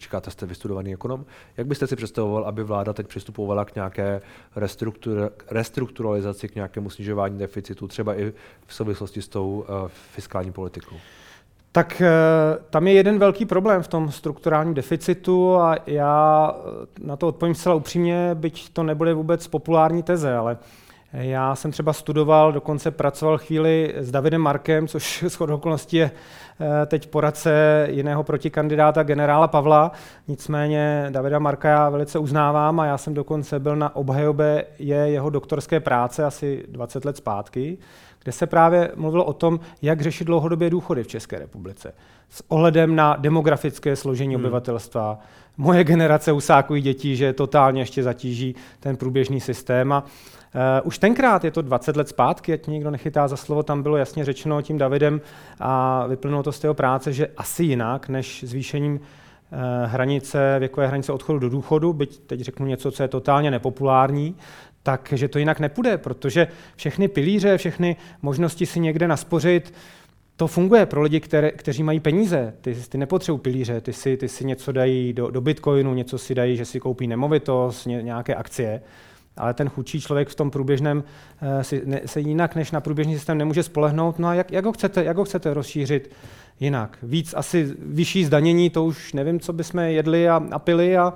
říkáte, 0.00 0.30
jste 0.30 0.46
vystudovaný 0.46 0.92
ekonom, 0.92 1.24
jak 1.56 1.66
byste 1.66 1.86
si 1.86 1.96
představoval, 1.96 2.44
aby 2.44 2.64
vláda 2.64 2.92
teď 2.92 3.06
přistupovala 3.06 3.64
k 3.64 3.74
nějaké 3.74 4.20
restruktur, 4.56 5.32
restrukturalizaci, 5.50 6.48
k 6.48 6.54
nějakému 6.54 6.90
snižování 6.90 7.38
deficitu, 7.38 7.88
třeba 7.88 8.18
i 8.18 8.32
v 8.66 8.74
souvislosti 8.74 9.22
s 9.22 9.28
tou 9.28 9.64
uh, 9.68 9.88
fiskální 9.88 10.52
politikou? 10.52 10.96
Tak 11.72 12.00
eh, 12.00 12.10
tam 12.70 12.86
je 12.86 12.92
jeden 12.92 13.18
velký 13.18 13.46
problém 13.46 13.82
v 13.82 13.88
tom 13.88 14.10
strukturálním 14.10 14.74
deficitu 14.74 15.56
a 15.56 15.76
já 15.86 16.54
na 17.00 17.16
to 17.16 17.28
odpovím 17.28 17.54
zcela 17.54 17.74
upřímně, 17.74 18.30
byť 18.34 18.72
to 18.72 18.82
nebude 18.82 19.14
vůbec 19.14 19.46
populární 19.46 20.02
teze, 20.02 20.34
ale 20.34 20.58
já 21.12 21.54
jsem 21.54 21.70
třeba 21.72 21.92
studoval, 21.92 22.52
dokonce 22.52 22.90
pracoval 22.90 23.38
chvíli 23.38 23.94
s 23.96 24.10
Davidem 24.10 24.40
Markem, 24.40 24.88
což 24.88 25.22
s 25.28 25.40
okolností 25.40 25.96
je 25.96 26.10
eh, 26.60 26.86
teď 26.86 27.06
poradce 27.06 27.86
jiného 27.90 28.24
protikandidáta 28.24 29.02
generála 29.02 29.48
Pavla. 29.48 29.92
Nicméně 30.28 31.06
Davida 31.10 31.38
Marka 31.38 31.68
já 31.68 31.88
velice 31.88 32.18
uznávám 32.18 32.80
a 32.80 32.86
já 32.86 32.98
jsem 32.98 33.14
dokonce 33.14 33.58
byl 33.58 33.76
na 33.76 33.96
obhajobě 33.96 34.64
je 34.78 34.96
jeho 34.96 35.30
doktorské 35.30 35.80
práce 35.80 36.24
asi 36.24 36.64
20 36.68 37.04
let 37.04 37.16
zpátky, 37.16 37.78
kde 38.22 38.32
se 38.32 38.46
právě 38.46 38.92
mluvilo 38.96 39.24
o 39.24 39.32
tom, 39.32 39.60
jak 39.82 40.00
řešit 40.00 40.24
dlouhodobě 40.24 40.70
důchody 40.70 41.02
v 41.02 41.06
České 41.06 41.38
republice. 41.38 41.94
S 42.28 42.44
ohledem 42.48 42.96
na 42.96 43.16
demografické 43.16 43.96
složení 43.96 44.34
hmm. 44.34 44.44
obyvatelstva, 44.44 45.18
moje 45.56 45.84
generace 45.84 46.32
usákují 46.32 46.82
dětí, 46.82 47.16
že 47.16 47.32
totálně 47.32 47.82
ještě 47.82 48.02
zatíží 48.02 48.54
ten 48.80 48.96
průběžný 48.96 49.40
systém. 49.40 49.92
A 49.92 50.00
uh, 50.02 50.60
už 50.84 50.98
tenkrát, 50.98 51.44
je 51.44 51.50
to 51.50 51.62
20 51.62 51.96
let 51.96 52.08
zpátky, 52.08 52.52
ať 52.52 52.66
někdo 52.66 52.90
nechytá 52.90 53.28
za 53.28 53.36
slovo, 53.36 53.62
tam 53.62 53.82
bylo 53.82 53.96
jasně 53.96 54.24
řečeno 54.24 54.62
tím 54.62 54.78
Davidem 54.78 55.20
a 55.60 56.06
vyplynulo 56.06 56.42
to 56.42 56.52
z 56.52 56.64
jeho 56.64 56.74
práce, 56.74 57.12
že 57.12 57.28
asi 57.36 57.64
jinak 57.64 58.08
než 58.08 58.44
zvýšením 58.46 58.94
uh, 58.94 59.00
hranice, 59.84 60.56
věkové 60.58 60.86
hranice 60.86 61.12
odchodu 61.12 61.38
do 61.38 61.48
důchodu, 61.48 61.92
byť 61.92 62.20
teď 62.26 62.40
řeknu 62.40 62.66
něco, 62.66 62.90
co 62.90 63.02
je 63.02 63.08
totálně 63.08 63.50
nepopulární, 63.50 64.36
takže 64.82 65.28
to 65.28 65.38
jinak 65.38 65.60
nepůjde, 65.60 65.98
protože 65.98 66.48
všechny 66.76 67.08
pilíře, 67.08 67.58
všechny 67.58 67.96
možnosti 68.22 68.66
si 68.66 68.80
někde 68.80 69.08
naspořit, 69.08 69.74
to 70.42 70.46
funguje 70.46 70.86
pro 70.86 71.02
lidi, 71.02 71.20
které, 71.20 71.50
kteří 71.50 71.82
mají 71.82 72.00
peníze. 72.00 72.54
Ty, 72.60 72.74
ty 72.88 72.98
nepotřebují 72.98 73.40
pilíře, 73.40 73.80
ty 73.80 73.92
si, 73.92 74.16
ty 74.16 74.28
si 74.28 74.44
něco 74.44 74.72
dají 74.72 75.12
do, 75.12 75.30
do 75.30 75.40
bitcoinu, 75.40 75.94
něco 75.94 76.18
si 76.18 76.34
dají, 76.34 76.56
že 76.56 76.64
si 76.64 76.80
koupí 76.80 77.06
nemovitost, 77.06 77.86
ně, 77.86 78.02
nějaké 78.02 78.34
akcie. 78.34 78.82
Ale 79.36 79.54
ten 79.54 79.68
chudší 79.68 80.00
člověk 80.00 80.28
v 80.28 80.34
tom 80.34 80.50
průběžném 80.50 81.04
eh, 81.42 81.64
si, 81.64 81.82
ne, 81.84 82.00
se 82.06 82.20
jinak 82.20 82.54
než 82.54 82.70
na 82.70 82.80
průběžný 82.80 83.14
systém 83.14 83.38
nemůže 83.38 83.62
spolehnout. 83.62 84.18
No 84.18 84.28
a 84.28 84.34
jak, 84.34 84.52
jak, 84.52 84.64
ho 84.64 84.72
chcete, 84.72 85.04
jak 85.04 85.16
ho 85.16 85.24
chcete 85.24 85.54
rozšířit 85.54 86.10
jinak? 86.60 86.98
Víc 87.02 87.34
asi 87.34 87.74
vyšší 87.78 88.24
zdanění, 88.24 88.70
to 88.70 88.84
už 88.84 89.12
nevím, 89.12 89.40
co 89.40 89.52
bychom 89.52 89.80
jedli 89.80 90.28
a, 90.28 90.42
a 90.50 90.58
pili 90.58 90.96
a 90.96 91.14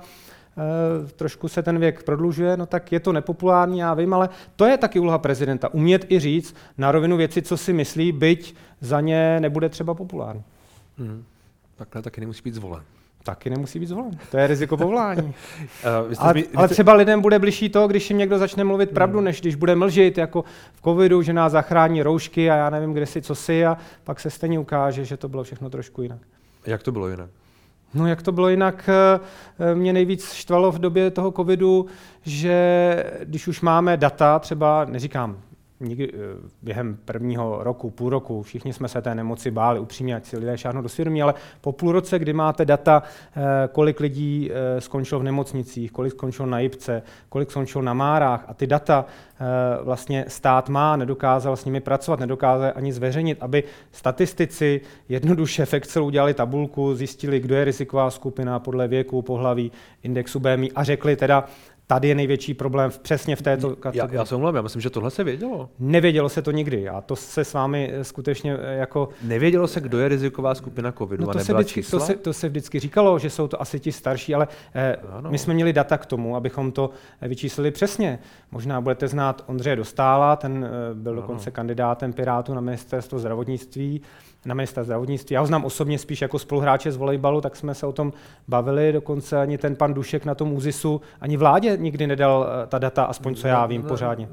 trošku 1.15 1.47
se 1.47 1.63
ten 1.63 1.79
věk 1.79 2.03
prodlužuje, 2.03 2.57
no 2.57 2.65
tak 2.65 2.91
je 2.91 2.99
to 2.99 3.13
nepopulární, 3.13 3.79
já 3.79 3.93
vím, 3.93 4.13
ale 4.13 4.29
to 4.55 4.65
je 4.65 4.77
taky 4.77 4.99
úloha 4.99 5.17
prezidenta. 5.17 5.73
Umět 5.73 6.11
i 6.11 6.19
říct 6.19 6.55
na 6.77 6.91
rovinu 6.91 7.17
věci, 7.17 7.41
co 7.41 7.57
si 7.57 7.73
myslí, 7.73 8.11
byť 8.11 8.55
za 8.81 9.01
ně 9.01 9.39
nebude 9.39 9.69
třeba 9.69 9.93
populární. 9.93 10.43
Hmm. 10.97 11.23
Takhle 11.75 12.01
taky 12.01 12.21
nemusí 12.21 12.41
být 12.43 12.53
zvolen 12.53 12.83
taky 13.27 13.49
nemusí 13.49 13.79
být 13.79 13.85
zvolen. 13.85 14.19
To 14.31 14.37
je 14.37 14.47
riziko 14.47 14.77
povolání. 14.77 15.21
uh, 15.23 15.33
ale, 16.19 16.33
zmi, 16.33 16.47
ale 16.55 16.67
třeba 16.67 16.93
lidem 16.93 17.21
bude 17.21 17.39
bližší 17.39 17.69
to, 17.69 17.87
když 17.87 18.09
jim 18.09 18.17
někdo 18.17 18.37
začne 18.37 18.63
mluvit 18.63 18.91
pravdu, 18.91 19.17
hmm. 19.17 19.25
než 19.25 19.41
když 19.41 19.55
bude 19.55 19.75
mlžit, 19.75 20.17
jako 20.17 20.43
v 20.73 20.81
covidu, 20.81 21.21
že 21.21 21.33
nás 21.33 21.51
zachrání 21.51 22.03
roušky 22.03 22.51
a 22.51 22.55
já 22.55 22.69
nevím, 22.69 22.93
kde 22.93 23.05
si, 23.05 23.21
co 23.21 23.35
si 23.35 23.65
a 23.65 23.77
pak 24.03 24.19
se 24.19 24.29
stejně 24.29 24.59
ukáže, 24.59 25.05
že 25.05 25.17
to 25.17 25.29
bylo 25.29 25.43
všechno 25.43 25.69
trošku 25.69 26.01
jinak. 26.01 26.19
Jak 26.65 26.83
to 26.83 26.91
bylo 26.91 27.09
jinak? 27.09 27.29
No 27.93 28.07
jak 28.07 28.21
to 28.21 28.31
bylo 28.31 28.49
jinak, 28.49 28.89
eh, 28.89 29.75
mě 29.75 29.93
nejvíc 29.93 30.33
štvalo 30.33 30.71
v 30.71 30.79
době 30.79 31.11
toho 31.11 31.31
covidu, 31.31 31.85
že 32.21 33.03
když 33.23 33.47
už 33.47 33.61
máme 33.61 33.97
data, 33.97 34.39
třeba 34.39 34.85
neříkám 34.85 35.37
nikdy, 35.79 36.11
eh, 36.13 36.17
během 36.61 36.97
prvního 37.05 37.63
roku, 37.63 37.89
půl 37.89 38.09
roku, 38.09 38.41
všichni 38.41 38.73
jsme 38.73 38.87
se 38.87 39.01
té 39.01 39.15
nemoci 39.15 39.51
báli, 39.51 39.79
upřímně, 39.79 40.15
ať 40.15 40.25
si 40.25 40.37
lidé 40.37 40.57
šáhnou 40.57 40.81
do 40.81 40.89
svědomí, 40.89 41.21
ale 41.21 41.33
po 41.61 41.71
půl 41.71 41.91
roce, 41.91 42.19
kdy 42.19 42.33
máte 42.33 42.65
data, 42.65 43.03
eh, 43.35 43.41
kolik 43.71 43.99
lidí 43.99 44.51
eh, 44.51 44.81
skončilo 44.81 45.19
v 45.19 45.23
nemocnicích, 45.23 45.91
kolik 45.91 46.11
skončilo 46.11 46.47
na 46.47 46.59
Jipce, 46.59 47.03
kolik 47.29 47.51
skončilo 47.51 47.81
na 47.81 47.93
Márách 47.93 48.45
a 48.47 48.53
ty 48.53 48.67
data 48.67 49.05
vlastně 49.83 50.25
stát 50.27 50.69
má, 50.69 50.95
nedokázal 50.95 51.55
s 51.55 51.65
nimi 51.65 51.79
pracovat, 51.79 52.19
nedokázal 52.19 52.71
ani 52.75 52.93
zveřejnit, 52.93 53.37
aby 53.41 53.63
statistici 53.91 54.81
jednoduše 55.09 55.65
v 55.65 55.73
Excelu 55.73 56.05
udělali 56.05 56.33
tabulku, 56.33 56.95
zjistili, 56.95 57.39
kdo 57.39 57.55
je 57.55 57.65
riziková 57.65 58.09
skupina 58.09 58.59
podle 58.59 58.87
věku, 58.87 59.21
pohlaví, 59.21 59.71
indexu 60.03 60.39
BMI 60.39 60.71
a 60.71 60.83
řekli 60.83 61.15
teda, 61.15 61.45
Tady 61.87 62.07
je 62.07 62.15
největší 62.15 62.53
problém 62.53 62.91
v, 62.91 62.99
přesně 62.99 63.35
v 63.35 63.41
této 63.41 63.75
kategorii. 63.75 64.15
Já, 64.15 64.21
já 64.21 64.25
se 64.25 64.35
omlouvám, 64.35 64.55
já 64.55 64.61
myslím, 64.61 64.81
že 64.81 64.89
tohle 64.89 65.11
se 65.11 65.23
vědělo. 65.23 65.69
Nevědělo 65.79 66.29
se 66.29 66.41
to 66.41 66.51
nikdy 66.51 66.89
a 66.89 67.01
to 67.01 67.15
se 67.15 67.45
s 67.45 67.53
vámi 67.53 67.91
eh, 67.93 68.03
skutečně 68.03 68.57
eh, 68.61 68.75
jako... 68.75 69.09
Nevědělo 69.23 69.67
se, 69.67 69.81
kdo 69.81 69.99
je 69.99 70.07
riziková 70.07 70.55
skupina 70.55 70.91
covidu 70.91 71.25
no 71.25 71.33
to, 71.33 71.39
se 71.39 71.53
vždycky, 71.53 71.83
to, 71.83 71.99
se, 71.99 72.15
to 72.15 72.33
se 72.33 72.49
vždycky 72.49 72.79
říkalo, 72.79 73.19
že 73.19 73.29
jsou 73.29 73.47
to 73.47 73.61
asi 73.61 73.79
ti 73.79 73.91
starší, 73.91 74.35
ale 74.35 74.47
eh, 74.75 74.97
my 75.29 75.37
jsme 75.37 75.53
měli 75.53 75.73
data 75.73 75.97
k 75.97 76.05
tomu, 76.05 76.35
abychom 76.35 76.71
to 76.71 76.89
eh, 77.21 77.27
vyčíslili 77.27 77.71
přesně. 77.71 78.19
Možná 78.51 78.81
budete 78.81 79.07
znát 79.07 79.43
Ondřeje 79.47 79.75
Dostála, 79.75 80.35
ten 80.35 80.65
eh, 80.65 80.93
byl 80.93 81.11
ano. 81.11 81.21
dokonce 81.21 81.51
kandidátem 81.51 82.13
Pirátu 82.13 82.53
na 82.53 82.61
ministerstvo 82.61 83.19
zdravotnictví 83.19 84.01
na 84.45 84.55
ministra 84.55 84.83
zdravotnictví. 84.83 85.33
Já 85.33 85.39
ho 85.39 85.47
znám 85.47 85.65
osobně 85.65 85.99
spíš 85.99 86.21
jako 86.21 86.39
spoluhráče 86.39 86.91
z 86.91 86.97
volejbalu, 86.97 87.41
tak 87.41 87.55
jsme 87.55 87.75
se 87.75 87.85
o 87.85 87.91
tom 87.91 88.13
bavili, 88.47 88.91
dokonce 88.91 89.41
ani 89.41 89.57
ten 89.57 89.75
pan 89.75 89.93
Dušek 89.93 90.25
na 90.25 90.35
tom 90.35 90.53
úzisu, 90.53 91.01
ani 91.21 91.37
vládě 91.37 91.77
nikdy 91.77 92.07
nedal 92.07 92.47
eh, 92.47 92.67
ta 92.67 92.79
data, 92.79 93.03
aspoň 93.03 93.35
co 93.35 93.47
já 93.47 93.65
vím 93.65 93.83
pořádně. 93.83 94.29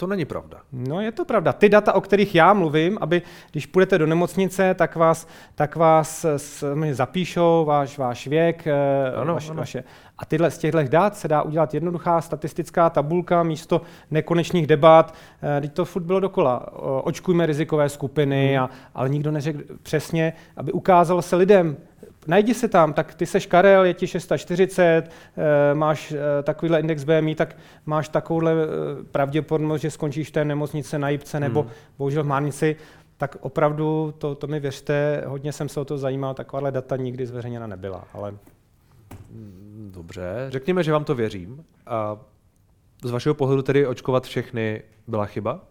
To 0.00 0.06
není 0.06 0.24
pravda. 0.24 0.58
No 0.72 1.00
je 1.00 1.12
to 1.12 1.24
pravda. 1.24 1.52
Ty 1.52 1.68
data, 1.68 1.92
o 1.92 2.00
kterých 2.00 2.34
já 2.34 2.52
mluvím, 2.52 2.98
aby 3.00 3.22
když 3.50 3.66
půjdete 3.66 3.98
do 3.98 4.06
nemocnice, 4.06 4.74
tak 4.74 4.96
vás, 4.96 5.28
tak 5.54 5.76
vás 5.76 6.24
s, 6.24 6.76
zapíšou 6.92 7.64
váš, 7.64 7.98
váš 7.98 8.26
věk, 8.26 8.66
eh, 8.66 9.12
ano, 9.16 9.34
vaš, 9.34 9.50
ano. 9.50 9.58
vaše. 9.58 9.84
A 10.20 10.24
tyhle, 10.24 10.50
z 10.50 10.58
těchto 10.58 10.82
dat 10.82 11.16
se 11.16 11.28
dá 11.28 11.42
udělat 11.42 11.74
jednoduchá 11.74 12.20
statistická 12.20 12.90
tabulka 12.90 13.42
místo 13.42 13.80
nekonečných 14.10 14.66
debat. 14.66 15.14
Eh, 15.42 15.60
teď 15.60 15.72
to 15.72 15.84
furt 15.84 16.02
bylo 16.02 16.20
dokola. 16.20 16.72
Očkujme 17.04 17.46
rizikové 17.46 17.88
skupiny, 17.88 18.48
hmm. 18.48 18.64
a, 18.64 18.70
ale 18.94 19.08
nikdo 19.08 19.30
neřekl 19.30 19.60
přesně, 19.82 20.32
aby 20.56 20.72
ukázalo 20.72 21.22
se 21.22 21.36
lidem, 21.36 21.76
najdi 22.26 22.54
se 22.54 22.68
tam, 22.68 22.92
tak 22.92 23.14
ty 23.14 23.26
seš 23.26 23.46
Karel, 23.46 23.84
je 23.84 23.94
ti 23.94 24.06
640, 24.06 25.02
eh, 25.02 25.74
máš 25.74 26.12
eh, 26.12 26.42
takovýhle 26.42 26.80
index 26.80 27.04
BMI, 27.04 27.34
tak 27.34 27.56
máš 27.86 28.08
takovouhle 28.08 28.54
pravděpodobnost, 29.12 29.80
že 29.80 29.90
skončíš 29.90 30.28
v 30.28 30.32
té 30.32 30.44
nemocnice 30.44 30.98
na 30.98 31.08
Jipce 31.08 31.40
nebo 31.40 31.62
hmm. 31.62 31.70
bohužel 31.98 32.22
v 32.22 32.26
Márnici, 32.26 32.76
tak 33.16 33.36
opravdu, 33.40 34.14
to, 34.18 34.34
to 34.34 34.46
mi 34.46 34.60
věřte, 34.60 35.24
hodně 35.26 35.52
jsem 35.52 35.68
se 35.68 35.80
o 35.80 35.84
to 35.84 35.98
zajímal, 35.98 36.34
takováhle 36.34 36.72
data 36.72 36.96
nikdy 36.96 37.26
zveřejněna 37.26 37.66
nebyla. 37.66 38.04
Ale... 38.14 38.34
Dobře, 39.90 40.46
řekněme, 40.48 40.82
že 40.82 40.92
vám 40.92 41.04
to 41.04 41.14
věřím. 41.14 41.64
A 41.86 42.18
z 43.04 43.10
vašeho 43.10 43.34
pohledu 43.34 43.62
tedy 43.62 43.86
očkovat 43.86 44.24
všechny 44.24 44.82
byla 45.06 45.26
chyba? 45.26 45.69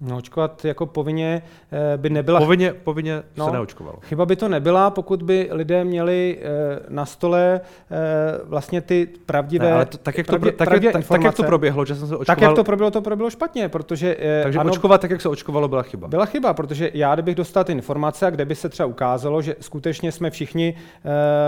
No, 0.00 0.16
očkovat 0.16 0.64
jako 0.64 0.86
povinně 0.86 1.42
eh, 1.72 1.96
by 1.96 2.10
nebyla... 2.10 2.40
Povinně, 2.40 2.72
povinně 2.72 3.22
no, 3.36 3.46
se 3.46 3.52
neočkovalo. 3.52 3.98
Chyba 4.02 4.26
by 4.26 4.36
to 4.36 4.48
nebyla, 4.48 4.90
pokud 4.90 5.22
by 5.22 5.48
lidé 5.52 5.84
měli 5.84 6.38
eh, 6.40 6.46
na 6.88 7.06
stole 7.06 7.60
eh, 7.60 7.96
vlastně 8.44 8.80
ty 8.80 9.08
pravdivé 9.26 9.66
ne, 9.66 9.72
ale 9.72 9.86
to, 9.86 9.98
tak, 9.98 10.18
jak 10.18 10.26
to, 10.26 10.30
pravdě, 10.30 10.52
tak, 10.52 10.68
jak, 10.82 10.92
tak, 10.92 11.06
tak, 11.08 11.22
jak 11.22 11.34
to 11.34 11.42
proběhlo, 11.42 11.84
že 11.84 11.94
jsem 11.94 12.08
se 12.08 12.16
očkoval... 12.16 12.36
Tak 12.36 12.40
jak 12.40 12.54
to 12.54 12.64
proběhlo, 12.64 12.90
to 12.90 13.00
proběhlo 13.00 13.30
špatně, 13.30 13.68
protože... 13.68 14.16
Takže 14.42 14.58
ano, 14.58 14.70
očkovat 14.70 15.00
tak, 15.00 15.10
jak 15.10 15.20
se 15.20 15.28
očkovalo, 15.28 15.68
byla 15.68 15.82
chyba. 15.82 16.08
Byla 16.08 16.26
chyba, 16.26 16.54
protože 16.54 16.90
já, 16.94 17.14
kdybych 17.14 17.34
dostal 17.34 17.64
ty 17.64 17.72
informace, 17.72 18.30
kde 18.30 18.44
by 18.44 18.54
se 18.54 18.68
třeba 18.68 18.86
ukázalo, 18.86 19.42
že 19.42 19.56
skutečně 19.60 20.12
jsme 20.12 20.30
všichni, 20.30 20.74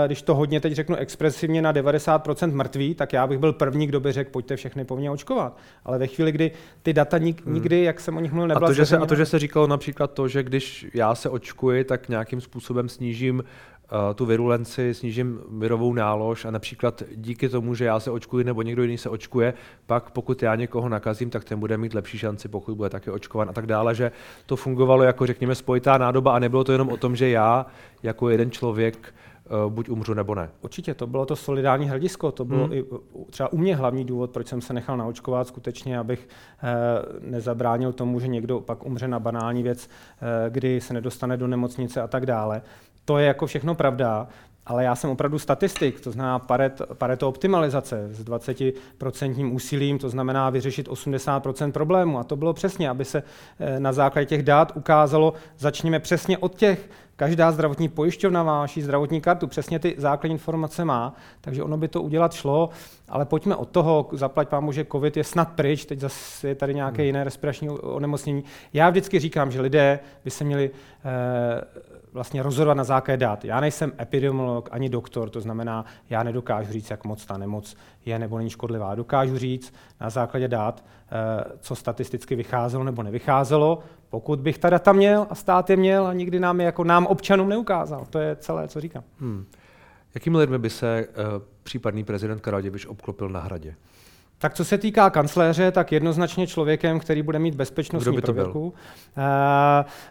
když 0.05 0.21
to 0.21 0.35
hodně 0.35 0.59
teď 0.59 0.73
řeknu 0.73 0.95
expresivně, 0.95 1.61
na 1.61 1.73
90% 1.73 2.53
mrtví, 2.53 2.95
tak 2.95 3.13
já 3.13 3.27
bych 3.27 3.39
byl 3.39 3.53
první, 3.53 3.87
kdo 3.87 3.99
by 3.99 4.11
řekl, 4.11 4.31
pojďte 4.31 4.55
všechny 4.55 4.85
povinně 4.85 5.11
očkovat. 5.11 5.57
Ale 5.85 5.97
ve 5.97 6.07
chvíli, 6.07 6.31
kdy 6.31 6.51
ty 6.83 6.93
data 6.93 7.17
hmm. 7.17 7.33
nikdy, 7.45 7.83
jak 7.83 7.99
jsem 7.99 8.17
o 8.17 8.19
nich 8.19 8.31
mluvil, 8.31 8.40
nebyla 8.47 8.67
a 8.67 8.69
to, 8.69 8.73
že 8.73 8.85
se, 8.85 8.97
a 8.97 9.05
to, 9.05 9.15
že 9.15 9.25
se 9.25 9.39
říkalo 9.39 9.67
například 9.67 10.13
to, 10.13 10.27
že 10.27 10.43
když 10.43 10.87
já 10.93 11.15
se 11.15 11.29
očkuji, 11.29 11.83
tak 11.83 12.09
nějakým 12.09 12.41
způsobem 12.41 12.89
snížím 12.89 13.35
uh, 13.39 13.43
tu 14.15 14.25
virulenci, 14.25 14.93
snížím 14.93 15.39
virovou 15.51 15.93
nálož 15.93 16.45
a 16.45 16.51
například 16.51 17.03
díky 17.15 17.49
tomu, 17.49 17.75
že 17.75 17.85
já 17.85 17.99
se 17.99 18.11
očkuji 18.11 18.45
nebo 18.45 18.61
někdo 18.61 18.81
jiný 18.81 18.97
se 18.97 19.09
očkuje, 19.09 19.53
pak 19.85 20.11
pokud 20.11 20.43
já 20.43 20.55
někoho 20.55 20.89
nakazím, 20.89 21.29
tak 21.29 21.43
ten 21.43 21.59
bude 21.59 21.77
mít 21.77 21.93
lepší 21.93 22.17
šanci, 22.17 22.47
pokud 22.47 22.75
bude 22.75 22.89
taky 22.89 23.11
očkovan 23.11 23.49
a 23.49 23.53
tak 23.53 23.65
dále, 23.65 23.95
že 23.95 24.11
to 24.45 24.55
fungovalo 24.55 25.03
jako 25.03 25.25
řekněme 25.25 25.55
spojitá 25.55 25.97
nádoba 25.97 26.35
a 26.35 26.39
nebylo 26.39 26.63
to 26.63 26.71
jenom 26.71 26.89
o 26.89 26.97
tom, 26.97 27.15
že 27.15 27.29
já 27.29 27.65
jako 28.03 28.29
jeden 28.29 28.51
člověk 28.51 29.13
Eh, 29.30 29.30
buď 29.69 29.89
umřu 29.89 30.13
nebo 30.13 30.35
ne. 30.35 30.49
Určitě, 30.61 30.93
to 30.93 31.07
bylo 31.07 31.25
to 31.25 31.35
solidární 31.35 31.89
hledisko, 31.89 32.31
to 32.31 32.45
bylo 32.45 32.63
hmm. 32.63 32.73
i 32.73 32.85
třeba 33.29 33.53
u 33.53 33.57
mě 33.57 33.75
hlavní 33.75 34.05
důvod, 34.05 34.31
proč 34.31 34.47
jsem 34.47 34.61
se 34.61 34.73
nechal 34.73 34.97
naočkovat 34.97 35.47
skutečně, 35.47 35.99
abych 35.99 36.29
eh, 36.63 36.69
nezabránil 37.19 37.93
tomu, 37.93 38.19
že 38.19 38.27
někdo 38.27 38.59
pak 38.59 38.85
umře 38.85 39.07
na 39.07 39.19
banální 39.19 39.63
věc, 39.63 39.89
eh, 39.89 40.49
kdy 40.49 40.81
se 40.81 40.93
nedostane 40.93 41.37
do 41.37 41.47
nemocnice 41.47 42.01
a 42.01 42.07
tak 42.07 42.25
dále. 42.25 42.61
To 43.05 43.17
je 43.17 43.27
jako 43.27 43.45
všechno 43.45 43.75
pravda, 43.75 44.27
ale 44.71 44.83
já 44.83 44.95
jsem 44.95 45.09
opravdu 45.09 45.39
statistik, 45.39 46.01
to 46.01 46.11
znamená 46.11 46.39
paret, 46.39 46.81
pareto 46.93 47.27
optimalizace 47.27 48.07
s 48.11 48.23
20% 48.23 49.53
úsilím, 49.53 49.99
to 49.99 50.09
znamená 50.09 50.49
vyřešit 50.49 50.87
80% 50.87 51.71
problémů. 51.71 52.19
A 52.19 52.23
to 52.23 52.35
bylo 52.35 52.53
přesně, 52.53 52.89
aby 52.89 53.05
se 53.05 53.23
na 53.79 53.93
základě 53.93 54.25
těch 54.25 54.43
dát 54.43 54.71
ukázalo, 54.75 55.33
začněme 55.57 55.99
přesně 55.99 56.37
od 56.37 56.55
těch 56.55 56.89
Každá 57.21 57.51
zdravotní 57.51 57.89
pojišťovna 57.89 58.43
má 58.43 58.59
vaši 58.59 58.81
zdravotní 58.81 59.21
kartu, 59.21 59.47
přesně 59.47 59.79
ty 59.79 59.95
základní 59.97 60.33
informace 60.33 60.85
má, 60.85 61.15
takže 61.41 61.63
ono 61.63 61.77
by 61.77 61.87
to 61.87 62.01
udělat 62.01 62.33
šlo, 62.33 62.69
ale 63.09 63.25
pojďme 63.25 63.55
od 63.55 63.69
toho, 63.69 64.09
zaplať 64.11 64.49
pámu, 64.49 64.71
že 64.71 64.85
COVID 64.91 65.17
je 65.17 65.23
snad 65.23 65.51
pryč, 65.51 65.85
teď 65.85 65.99
zase 65.99 66.47
je 66.47 66.55
tady 66.55 66.73
nějaké 66.73 66.97
hmm. 66.97 67.05
jiné 67.05 67.23
respirační 67.23 67.69
onemocnění. 67.69 68.43
Já 68.73 68.89
vždycky 68.89 69.19
říkám, 69.19 69.51
že 69.51 69.61
lidé 69.61 69.99
by 70.25 70.31
se 70.31 70.43
měli 70.43 70.71
eh, 71.05 71.61
vlastně 72.21 72.43
rozhodovat 72.43 72.73
na 72.73 72.83
základě 72.83 73.17
dat. 73.17 73.45
Já 73.45 73.59
nejsem 73.59 73.91
epidemiolog 73.99 74.69
ani 74.71 74.89
doktor, 74.89 75.29
to 75.29 75.41
znamená, 75.41 75.85
já 76.09 76.23
nedokážu 76.23 76.71
říct, 76.71 76.89
jak 76.89 77.05
moc 77.05 77.25
ta 77.25 77.37
nemoc 77.37 77.75
je 78.05 78.19
nebo 78.19 78.37
není 78.37 78.49
škodlivá. 78.49 78.95
Dokážu 78.95 79.37
říct 79.37 79.73
na 80.01 80.09
základě 80.09 80.47
dat, 80.47 80.83
eh, 80.85 81.43
co 81.59 81.75
statisticky 81.75 82.35
vycházelo 82.35 82.83
nebo 82.83 83.03
nevycházelo, 83.03 83.79
pokud 84.09 84.39
bych 84.39 84.57
ta 84.57 84.69
data 84.69 84.91
měl 84.91 85.27
a 85.29 85.35
stát 85.35 85.69
je 85.69 85.75
měl 85.75 86.07
a 86.07 86.13
nikdy 86.13 86.39
nám 86.39 86.59
je 86.59 86.65
jako 86.65 86.83
nám 86.83 87.05
občanům 87.05 87.49
neukázal. 87.49 88.05
To 88.09 88.19
je 88.19 88.35
celé, 88.35 88.67
co 88.67 88.81
říkám. 88.81 89.03
Hmm. 89.19 89.45
Jakými 90.15 90.37
lidmi 90.37 90.59
by 90.59 90.69
se 90.69 91.07
uh, 91.07 91.41
případný 91.63 92.03
prezident 92.03 92.41
Karaděvič 92.41 92.85
obklopil 92.85 93.29
na 93.29 93.39
hradě? 93.39 93.75
Tak 94.41 94.53
co 94.53 94.65
se 94.65 94.77
týká 94.77 95.09
kancléře, 95.09 95.71
tak 95.71 95.91
jednoznačně 95.91 96.47
člověkem, 96.47 96.99
který 96.99 97.21
bude 97.21 97.39
mít 97.39 97.55
bezpečnostní 97.55 98.15
by 98.15 98.21
prověrku. 98.21 98.67
Uh, 98.67 98.73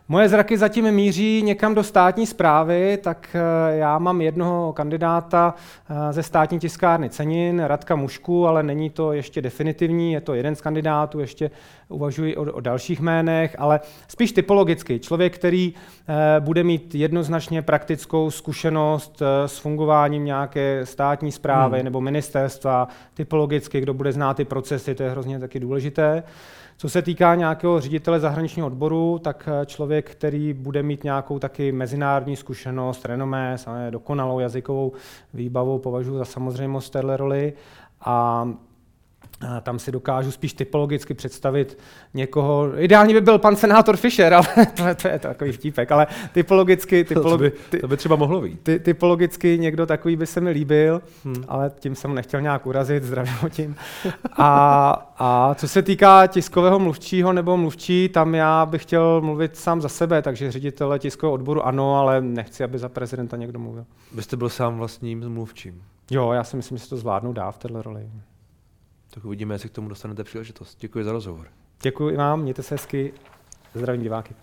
moje 0.09 0.29
zraky 0.29 0.59
zatím 0.59 0.91
míří 0.91 1.43
někam 1.43 1.75
do 1.75 1.83
státní 1.83 2.27
zprávy, 2.27 2.99
tak 3.03 3.29
uh, 3.35 3.41
já 3.79 3.99
mám 3.99 4.21
jednoho 4.21 4.73
kandidáta 4.73 5.55
uh, 5.91 5.97
ze 6.11 6.23
státní 6.23 6.59
tiskárny 6.59 7.11
Cenin, 7.11 7.61
Radka 7.61 7.97
Mušku, 7.97 8.47
ale 8.47 8.63
není 8.63 8.91
to 8.91 9.13
ještě 9.13 9.43
definitivní, 9.43 10.13
je 10.13 10.21
to 10.21 10.35
jeden 10.35 10.57
z 10.57 10.61
kandidátů, 10.61 11.21
ještě 11.21 11.51
uvažuji 11.91 12.37
o, 12.37 12.43
o 12.53 12.61
dalších 12.61 13.01
jménech, 13.01 13.57
ale 13.59 13.81
spíš 14.09 14.33
typologicky. 14.33 14.99
Člověk, 14.99 15.35
který 15.35 15.75
bude 16.41 16.65
mít 16.65 16.95
jednoznačně 16.95 17.63
praktickou 17.63 18.31
zkušenost 18.31 19.23
s 19.47 19.59
fungováním 19.59 20.25
nějaké 20.25 20.87
státní 20.87 21.33
zprávy 21.33 21.77
hmm. 21.77 21.85
nebo 21.85 22.01
ministerstva, 22.01 22.89
typologicky, 23.15 23.81
kdo 23.81 23.95
bude 23.95 24.13
zná 24.13 24.35
ty 24.35 24.45
procesy, 24.45 24.95
to 24.95 25.03
je 25.03 25.11
hrozně 25.11 25.39
taky 25.39 25.61
důležité. 25.61 26.23
Co 26.81 26.89
se 26.89 27.03
týká 27.03 27.35
nějakého 27.35 27.81
ředitele 27.81 28.21
zahraničního 28.21 28.67
odboru, 28.67 29.19
tak 29.19 29.49
eh, 29.53 29.67
člověk, 29.67 30.11
který 30.11 30.53
bude 30.53 30.83
mít 30.83 31.05
nějakou 31.05 31.39
taky 31.39 31.73
mezinárodní 31.73 32.37
zkušenost, 32.37 33.05
renomé, 33.05 33.57
dokonalou 33.91 34.39
jazykovou 34.39 34.93
výbavu, 35.35 35.79
považuji 35.79 36.19
za 36.19 36.25
samozřejmost 36.25 36.93
téhle 36.93 37.17
roli. 37.17 37.53
A 38.05 38.49
tam 39.63 39.79
si 39.79 39.93
dokážu 39.93 40.31
spíš 40.31 40.53
typologicky 40.53 41.15
představit 41.15 41.79
někoho, 42.15 42.73
ideálně 42.77 43.15
by 43.15 43.21
byl 43.21 43.39
pan 43.39 43.57
senátor 43.57 43.97
Fischer, 43.97 44.35
ale 44.35 44.47
to, 44.77 44.87
je, 44.87 44.95
to 44.95 45.09
je 45.09 45.19
takový 45.19 45.53
vtípek, 45.53 45.93
ale 45.93 46.07
typologicky, 46.33 47.05
typologi, 47.05 47.51
to, 47.51 47.57
by, 47.71 47.81
to 47.81 47.89
by 47.89 47.97
třeba 47.97 48.17
mohlo 48.17 48.41
být. 48.41 48.61
Ty, 48.63 48.79
typologicky 48.79 49.59
někdo 49.59 49.87
takový 49.87 50.17
by 50.17 50.27
se 50.27 50.41
mi 50.41 50.51
líbil, 50.51 51.03
hmm. 51.25 51.45
ale 51.49 51.73
tím 51.79 51.95
jsem 51.95 52.15
nechtěl 52.15 52.41
nějak 52.41 52.67
urazit, 52.67 53.03
zdravím 53.03 53.35
ho 53.41 53.49
tím. 53.49 53.77
A, 54.33 55.13
a 55.19 55.55
co 55.55 55.69
se 55.69 55.83
týká 55.83 56.27
tiskového 56.27 56.79
mluvčího 56.79 57.33
nebo 57.33 57.57
mluvčí, 57.57 58.09
tam 58.09 58.35
já 58.35 58.67
bych 58.67 58.83
chtěl 58.83 59.21
mluvit 59.21 59.57
sám 59.57 59.81
za 59.81 59.89
sebe, 59.89 60.23
takže 60.23 60.53
ředitele 60.53 60.99
tiskového 60.99 61.35
odboru 61.35 61.67
ano, 61.67 61.97
ale 61.97 62.21
nechci, 62.21 62.65
aby 62.65 62.79
za 62.79 62.89
prezidenta 62.89 63.37
někdo 63.37 63.59
mluvil. 63.59 63.85
Vy 64.15 64.23
jste 64.23 64.37
byl 64.37 64.49
sám 64.49 64.79
vlastním 64.79 65.29
mluvčím. 65.29 65.83
Jo, 66.11 66.33
já 66.33 66.45
si 66.45 66.57
myslím, 66.57 66.79
že 66.79 66.85
se 66.85 66.91
to 66.91 66.97
zvládnu 66.97 67.33
dá 67.33 67.51
v 67.51 67.59
této 67.59 67.83
roli. 67.83 68.11
Tak 69.11 69.25
uvidíme, 69.25 69.55
jestli 69.55 69.69
k 69.69 69.73
tomu 69.73 69.89
dostanete 69.89 70.25
příležitost. 70.25 70.79
Děkuji 70.81 71.05
za 71.05 71.13
rozhovor. 71.13 71.49
Děkuji 71.83 72.17
vám, 72.17 72.41
mějte 72.43 72.63
se 72.63 72.75
hezky, 72.75 73.13
zdravím 73.75 74.03
diváky. 74.03 74.35